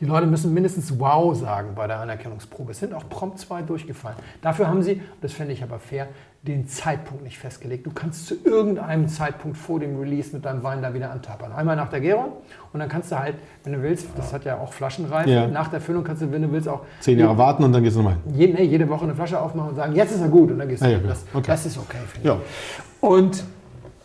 [0.00, 2.72] die Leute müssen mindestens Wow sagen bei der Anerkennungsprobe.
[2.72, 4.16] Es sind auch prompt zwei durchgefallen.
[4.42, 6.08] Dafür haben sie, das fände ich aber fair,
[6.42, 7.86] den Zeitpunkt nicht festgelegt.
[7.86, 11.50] Du kannst zu irgendeinem Zeitpunkt vor dem Release mit deinem Wein da wieder antappern.
[11.50, 12.26] Einmal nach der Gärung
[12.72, 13.34] und dann kannst du halt,
[13.64, 15.46] wenn du willst, das hat ja auch Flaschenreife, Ja.
[15.48, 17.96] nach der Füllung kannst du, wenn du willst, auch Zehn Jahre warten und dann gehst
[17.96, 18.34] du nochmal hin.
[18.38, 20.68] je, nee, jede Woche eine Flasche aufmachen und sagen, jetzt ist er gut und dann
[20.68, 20.86] gehst du.
[20.86, 21.06] Ah, ja, hin.
[21.06, 21.10] ja.
[21.12, 21.46] das, Okay.
[21.46, 22.34] das ist okay, finde Ja.
[22.36, 23.02] ich.
[23.02, 23.44] Und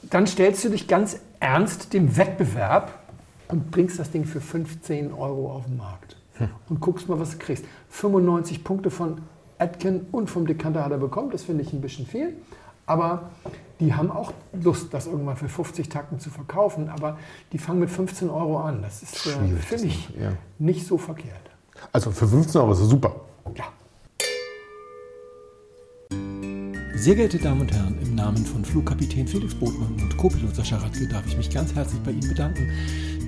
[0.09, 2.91] dann stellst du dich ganz ernst dem Wettbewerb
[3.51, 6.17] und bringst das Ding für 15 Euro auf den Markt.
[6.69, 7.65] Und guckst mal, was du kriegst.
[7.89, 9.21] 95 Punkte von
[9.59, 11.29] Atkin und vom Dekanter hat er bekommen.
[11.29, 12.33] Das finde ich ein bisschen viel.
[12.87, 13.29] Aber
[13.79, 16.89] die haben auch Lust, das irgendwann für 50 Takten zu verkaufen.
[16.89, 17.17] Aber
[17.51, 18.81] die fangen mit 15 Euro an.
[18.81, 20.33] Das ist, äh, finde ich, ja.
[20.57, 21.51] nicht so verkehrt.
[21.91, 23.15] Also für 15 Euro ist das super.
[23.55, 23.65] Ja.
[26.95, 31.07] Sehr geehrte Damen und Herren, im Namen von Flugkapitän Felix Botmann und Co-Pilot Sascha Radke
[31.07, 32.69] darf ich mich ganz herzlich bei Ihnen bedanken,